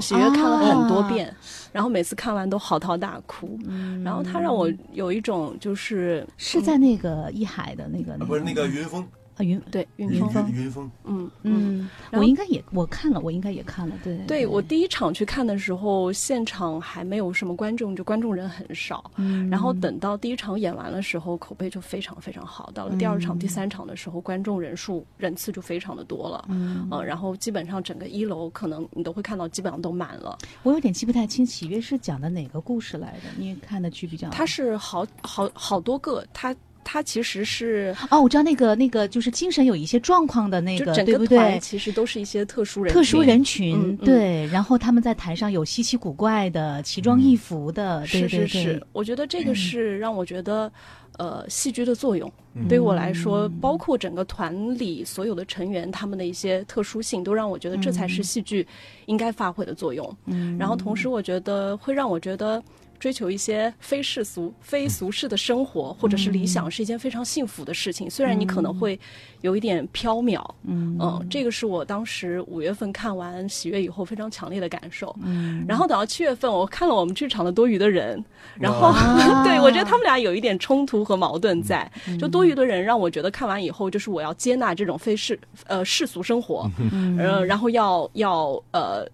[0.00, 1.32] 喜悦看了很多遍，
[1.70, 3.56] 然后每次看完都嚎啕大哭。
[4.04, 9.06] 然后他让我有一种就是是在那个一海的那个那不是那个云峰，
[9.36, 19.10] 啊云对云云峰，云云峰，嗯嗯，我应该也我看了，我应该也看了，对对我第一场去看的时候，现场还没有什么观众，就观众人很少。
[19.16, 22.70] 嗯然后等到第一场演完的时候，口碑就非常非常好。
[22.74, 26.44] 到了第二场、第三场的时候，观众人数人次就非常的多了。
[26.48, 30.36] 嗯呃然后基本上整个一楼可能你都会看到，基本上都满了。
[30.62, 33.42] 我有点记不太清，喜悦是讲的哪个故事来的？
[33.42, 36.54] 因为看的剧比较，它是好好好多个，它
[36.92, 41.38] 它其实是哦，我知道那个那个就是精神有一些状况的那个，整个对不对？
[41.38, 50.70] 团其实都是一些特殊人特殊人群，嗯嗯对，然后他们在台上有稀奇古怪的、奇装异服的，对是对对，是是，我觉得这个是让我觉得，
[51.16, 52.30] 呃，戏剧的作用。
[52.54, 58.66] 嗯对于我来说，包括整个团里所有的成员，他们的一些特殊性，都让我觉得这才是戏剧
[59.06, 60.14] 应该发挥的作用。
[60.26, 62.62] 嗯然后同时，我觉得会让我觉得。
[63.02, 68.08] 追求一些非世俗、非俗世的生活，或者是理想，是一件非常幸福的事情。
[68.08, 68.96] 虽然你可能会
[69.40, 70.96] 有一点飘渺，嗯。
[71.00, 75.12] 嗯，这个是我当时五月份看完《喜悦》以后非常强烈的感受。
[75.20, 75.64] 嗯。
[75.66, 78.24] 然后等到七月份，我看了我们剧场的多余的人，
[78.54, 78.92] 然后、
[79.42, 81.90] 对我觉得他们俩有一点冲突和矛盾在。
[82.06, 82.16] 嗯。
[82.20, 85.36] 就多余的人让我觉得看完以后，就是我要接纳这种非世
[85.66, 87.18] 呃世俗生活，嗯。
[87.18, 89.04] 呃，然后要要呃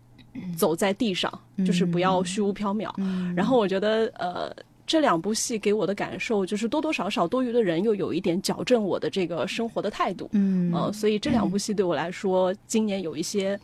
[0.57, 1.33] 走在地上，
[1.67, 2.93] 就是不要虚无缥缈。
[2.99, 4.55] 嗯然后我觉得呃。
[4.91, 13.61] 这两部戏给我的感受就是多多少少多余的人又有一点矫正我的这个生活的态度，嗯呃，所以这两部戏对我来说，今年有一些。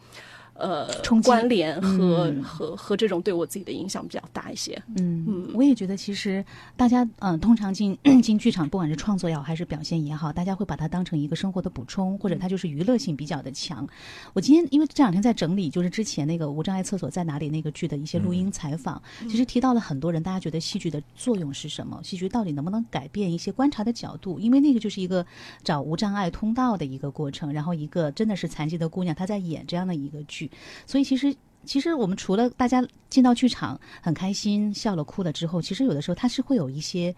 [0.54, 4.80] 呃，冲关联和、嗯和和这种对我自己的影响比较大一些。
[4.96, 6.44] 嗯嗯，我也觉得，其实
[6.76, 13.86] 大家嗯、呃通常进 进剧场，不管是创作也好，还是表现也好，大家会把它当成一个生活的补充，或者它就是娱乐性比较的强。
[14.32, 22.00] 我今天因为这两天在整理，就是之前那个无障碍厕所在哪里那个剧的一些录音采访，其实提到了很多人，大家觉得戏剧的作用是什么？
[22.04, 24.38] 戏剧到底能不能改变一些观察的角度？
[24.38, 25.26] 因为那个就是一个
[25.62, 30.43] 找无障碍通道的一个过程，然后一个真的是残疾的姑娘，她在演这样的一个剧，
[30.86, 31.34] 所以其实。
[31.66, 37.16] 其实我们除了大家进到剧场很开心、笑了、哭了之后，其实有的时候它是会有一些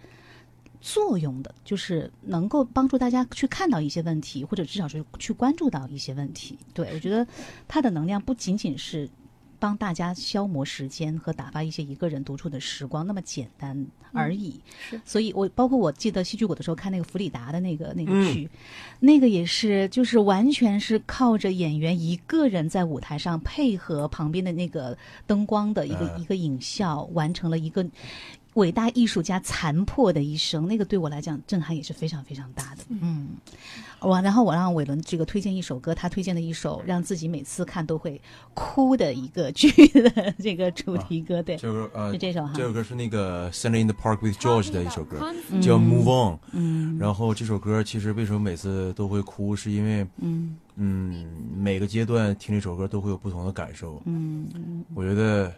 [0.81, 6.57] 作用的，就是能够帮助大家去看到一些问题，或者至少是去关注到一些问题。
[6.73, 7.27] 对我觉得
[7.67, 9.11] 它的能量不仅仅是
[9.59, 14.61] 帮大家消磨时间和打发一些一个人独处的时光那么简单而已。
[14.89, 18.51] 是所以我包括我记得戏剧谷的时候看那个弗里达的那个那个嗯剧，
[19.01, 24.97] 那个也是就是完全是靠着演员一个人在舞台上配合旁边的那个
[25.27, 27.87] 灯光的一个、嗯一个影效，完成了一个。
[28.55, 32.85] 伟大艺术家残破的一生，那个对我来讲震撼也是非常非常大的。
[32.89, 33.29] 嗯，
[34.07, 38.21] 我然后我让伟伦这个推荐一首歌，他推荐的一首让自己每次看都会
[38.55, 42.53] 哭的一个剧的这个主题歌，对，这首歌呃是，这首哈。
[42.55, 45.19] 这首歌是那个《Sunday in the Park with George》的一首歌，
[45.51, 46.35] 嗯叫《Move On》。
[46.53, 51.27] 嗯然后这首歌其实为什么每次都会哭，是因为嗯嗯，
[51.57, 54.01] 每个阶段听这首歌都会有不同的感受。
[54.05, 55.53] 嗯嗯，我觉得，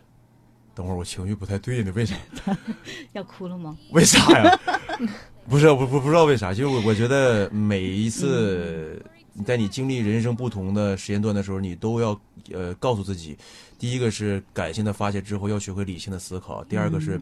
[0.75, 2.17] 等会儿我情绪不太对呢，为啥？
[3.13, 3.77] 要哭了吗？
[3.93, 4.59] 为啥呀？
[5.49, 12.21] 不是，不不不知道为啥，就是我我觉得每一次你在你经历人生不同的时间段的时候，你都要
[12.53, 13.37] 呃告诉自己，
[13.79, 17.21] 第一个是感性的发泄之后要学会理性的思考，第二个是。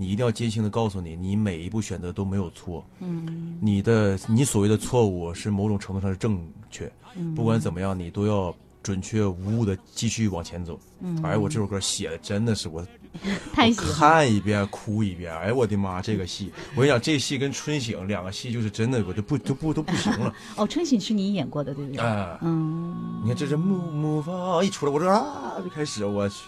[0.00, 2.86] 你一定要坚信的告诉你，你每一步选择都没有错。
[3.00, 6.40] 嗯你的你所谓的错误是某种程度上是正
[6.70, 10.78] 确，嗯，不管怎么样，你都要准确无误的继续往前走。
[11.00, 12.86] 嗯，哎，我这首歌写的真的是我我
[13.52, 13.92] 太喜欢。
[13.94, 15.34] 看一遍哭一遍。
[15.36, 20.32] 哎，我的妈，这个戏， 我跟你讲，这戏跟春醒两个戏就是真的，我就不就不都不行了。
[20.56, 22.00] 哦，春醒是你演过的，对不对？
[22.00, 26.44] 哎，嗯，你看这是木木方一出来，我这啊就开始，我去，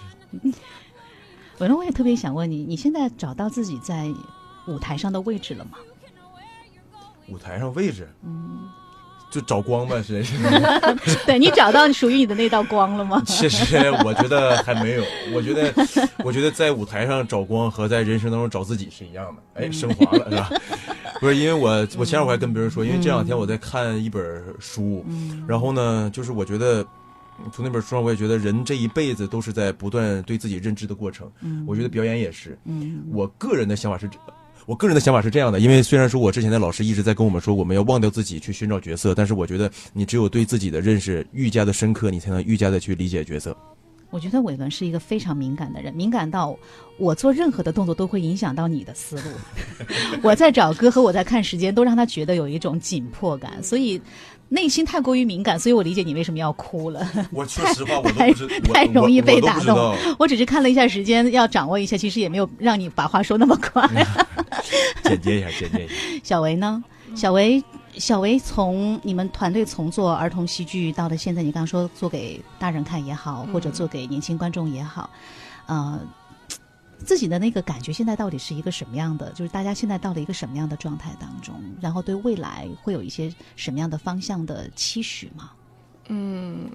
[1.58, 4.12] 伟伦，我也特别想问你，你现在找到自己在
[4.66, 5.78] 舞台上的位置了吗？
[7.28, 8.68] 舞台上位置嗯，
[9.30, 10.34] 就找光吧，是是。
[11.24, 13.22] 对你找到属于你的那道光了吗？
[13.26, 15.72] 其实我觉得还没有，我觉得，
[16.24, 20.50] 我觉得在舞台上找光和在人生当中找自己是一样的，哎，升华了是吧？
[21.20, 24.22] 不是，因为我我前两回还跟别人说，因为这两天我在看一本
[24.58, 26.84] 书，嗯然后呢，就是我觉得
[27.52, 34.18] 从那本书上我也觉得人这一辈子都是在不断对自己认知的过程，嗯我觉得表演也是，嗯我个人的想法是这。
[34.66, 43.56] 我个人的想法是这样的，因为虽然说我之前的老师一直在跟我们说我们要忘掉自己去寻找角色，但是我觉得你只有对自己的认识愈加的深刻，你才能愈加的去理解角色。
[44.10, 46.56] 我觉得伟伦是一个非常敏感的人，敏感到
[46.98, 49.22] 我做任何的动作都会影响到你的思路。
[50.20, 54.02] 我在找歌和我在看时间都让他觉得有一种紧迫感，所以
[54.52, 57.08] 内心太过于敏感，所以我理解你为什么要哭了。
[57.32, 59.96] 我说实话，我都太不知， 我太容易被打动。
[60.18, 63.88] 我只是看了一下时间，要掌握一下，其实也没有让你把话说那么快。
[65.04, 65.94] 简洁一下，简洁一下。
[66.22, 66.82] 小维呢？
[67.14, 67.62] 小维，
[67.94, 75.10] 小维从你们团队从做儿童戏剧到了现在，你刚刚说做给大人看也好，或者做给年轻观众也好，
[75.66, 75.98] 呃，
[77.04, 79.30] 自己的那个感觉现在到底是一个什么样的？
[79.32, 81.54] 就是大家现在到了一个什么样的状态当中？
[81.80, 85.50] 然后对未来会有一些什么样的方向的期许吗？
[86.12, 86.68] 嗯，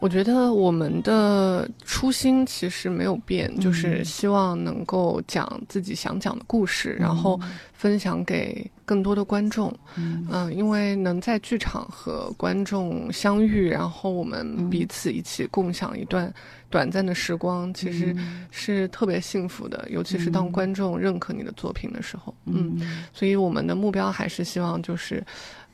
[0.00, 7.38] 我觉得我们的初心其实没有变，就是希望能够讲自己想讲的故事，然后
[7.72, 9.68] 分享给更多的观众。
[9.96, 16.32] 嗯嗯，因为能在剧场和观众相遇，然后我嗯们彼此一起共享一段
[16.70, 18.16] 短暂的时光，其实
[18.50, 22.34] 是特别幸福的，尤其是当嗯观众认可你的作品的时候。
[22.46, 25.22] 嗯，嗯所以我们的目标还是希望就是，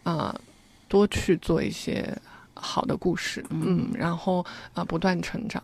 [0.03, 0.35] 啊、
[0.89, 2.13] 多去做一些
[2.55, 4.45] 好的故事，嗯，然后
[4.75, 5.63] 啊、不断成长。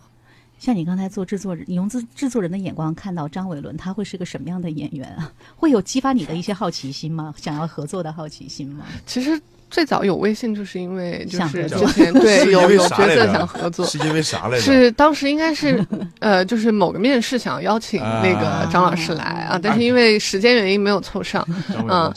[0.60, 5.32] 像你刚才做制作人，你用制制作人的眼光看到张伟伦，他会是个什么样的演员啊？
[5.56, 7.34] 会有激发你的一些好奇心吗？
[7.36, 8.84] 想要合作的好奇心吗？
[9.06, 9.40] 其实
[9.70, 13.86] 最早有微信，就是因为就是之前对有有角色想合作。
[13.86, 14.60] 是因为啥来着？
[14.60, 15.82] 是当时应该是，
[16.18, 21.42] 呃，就是某个面试想邀请那个张老师来啊，但是因为时间原因没有凑上，
[21.88, 22.12] 嗯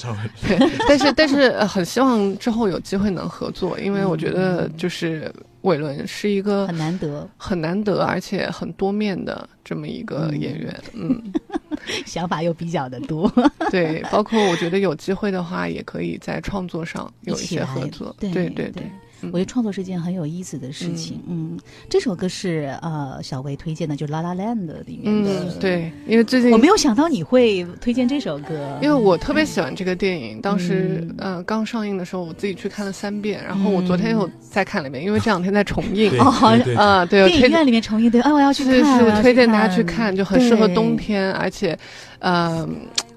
[0.46, 5.34] 对，但是但是呃很希望之后有机会能合作，因为我觉得就是
[5.64, 7.30] 伟伦是一个很难得。
[7.38, 11.22] 很难得而且很多面的这么一个演员，嗯，
[12.06, 13.30] 想法又比较的多，
[13.70, 18.16] 对，包括我觉得有机会的话，也可以在创作上有一些合作。
[18.20, 18.72] 对对对。
[18.72, 18.92] 对，
[19.32, 21.22] 我觉得创作是件很有意思的事情。
[21.28, 21.58] 嗯，
[21.90, 25.44] 这首歌是呃小维推荐的，就《La La Land》里面的。
[25.46, 30.42] 嗯，对，因为最近我没有想到你会推荐这首歌，因为我特别喜欢这个电影。
[30.42, 36.12] 当时呃刚上映的时候，我自己去看了三遍，然后我昨天又再看了一遍，因为这两天在重映。
[36.20, 36.30] 哦，
[36.78, 41.78] 啊，对，电影院里面重映，对，哎，我要去看，是推荐大家去看，就很适合冬天，而且，
[42.20, 42.68] 呃，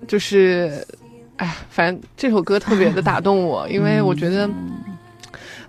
[0.07, 0.87] 就是，
[1.37, 4.49] 哎，反正这首歌特别的 打动我，因为我觉得。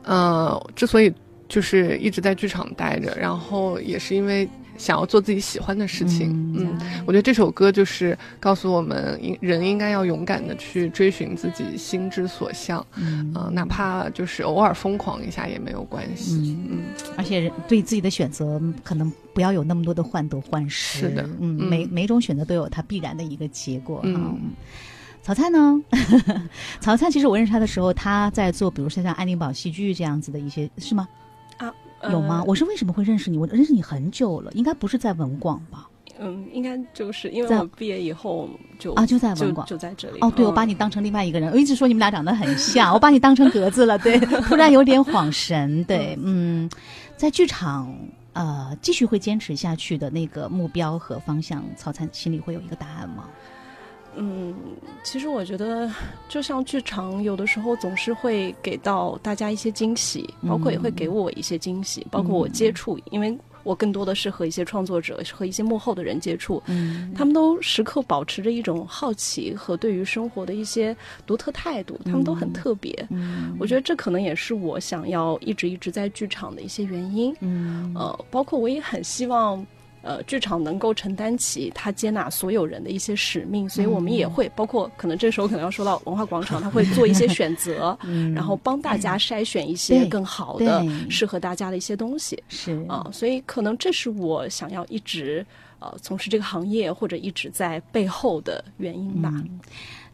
[0.08, 1.14] 呃，之所以
[1.48, 4.48] 就是一直在剧场待着，然后也是因为
[4.78, 6.30] 想要做自己喜欢的事情。
[6.56, 12.86] 嗯，我觉得这首歌就是告诉我们，人应该要勇敢的去追寻自己心之所向。
[12.96, 16.56] 嗯、呃，哪怕就是偶尔疯狂一下也没有关系。
[16.70, 16.84] 嗯，
[17.18, 21.00] 而且对自己的选择可能不要有那么多的患得患失。
[21.00, 24.02] 是的，嗯，每每种选择都有它必然的一个结果。
[24.04, 24.38] 嗯。
[25.28, 25.84] 曹灿呢？
[26.80, 31.06] 曹灿其实我认识他的时候，他在做，比如说像爱丁堡戏剧这样子的一些，是吗？
[31.58, 31.74] 啊，
[32.10, 32.42] 有吗？
[32.48, 33.38] 我是为什么会认识你？
[33.38, 35.86] 我认识你很久了，应该不是在文广吧？
[36.18, 38.50] 嗯，应该就是因为我毕业以后
[38.80, 40.20] 就啊，就在文广，就在这里。
[40.22, 44.18] 哦，对，我把你当成另外一个人，我一直说你们俩长得很像，我把你当成格子了，对，
[44.48, 46.70] 突然有点恍神，对，嗯，
[47.18, 47.94] 在剧场
[48.32, 53.26] 呃继续会坚持下去的那个目标和方向，曹灿心里会有一个答案吗？
[54.16, 54.56] 嗯，
[55.04, 55.92] 其实我觉得，
[56.28, 70.96] 就像剧场，有的时候总是会给到大家一些惊喜，包括也会给我一些惊喜，包括我接触，因为我更多的是和一些创作者、和一些幕后的人接触，嗯，他们都时刻保持着一种好奇和对于生活的一些
[71.26, 73.08] 独特态度，他们都很特别。
[73.12, 77.36] 嗯，我觉得这可能也是我想要一直一直在剧场的一些原因。
[77.42, 79.64] 嗯，呃，包括我也很希望。
[80.08, 87.98] 呃，剧场能够承担起它接纳所有人的一些使命，所以我们也会包括可能这时候可能要说到文化广场，它会做一些选择，
[88.34, 92.42] 然后帮大家筛选一些更好的、适合大家的一些东西。
[92.48, 92.86] 是。
[92.88, 95.46] 啊，所以可能这是我想要一直
[95.80, 99.34] 呃从事这个行业或者一直在背后的原因吧。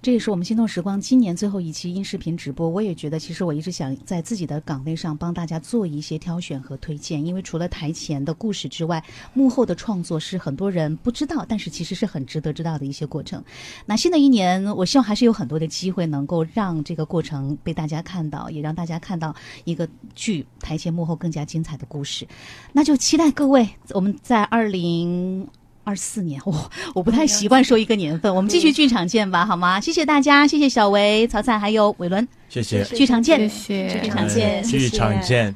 [0.04, 2.68] 这也是我们心动时光今年最后一期音视频直播。
[2.68, 9.02] 我也觉得，其实我一直想在自己的岗位上帮大家做一些挑选和推荐，因为除了台前的故事之外，
[9.34, 13.42] 幕后的创作是很多人不知道，但是其实是很值得知道的一些过程。
[13.86, 19.34] 那新的一年，我希望还是有很多的机会能够让这个过程被大家看到，也让大家看到
[19.64, 22.28] 一个剧台前幕后更加精彩的故事。
[22.74, 25.48] 那就期待各位，我们在二零。
[25.84, 29.80] 二四年，我我不太习惯说一个年份，我们继续剧场见吧，好吗？
[29.80, 35.54] 谢谢大家，谢谢小维、曹灿还有伟伦，谢谢，剧场见，谢谢，剧场见，剧场见。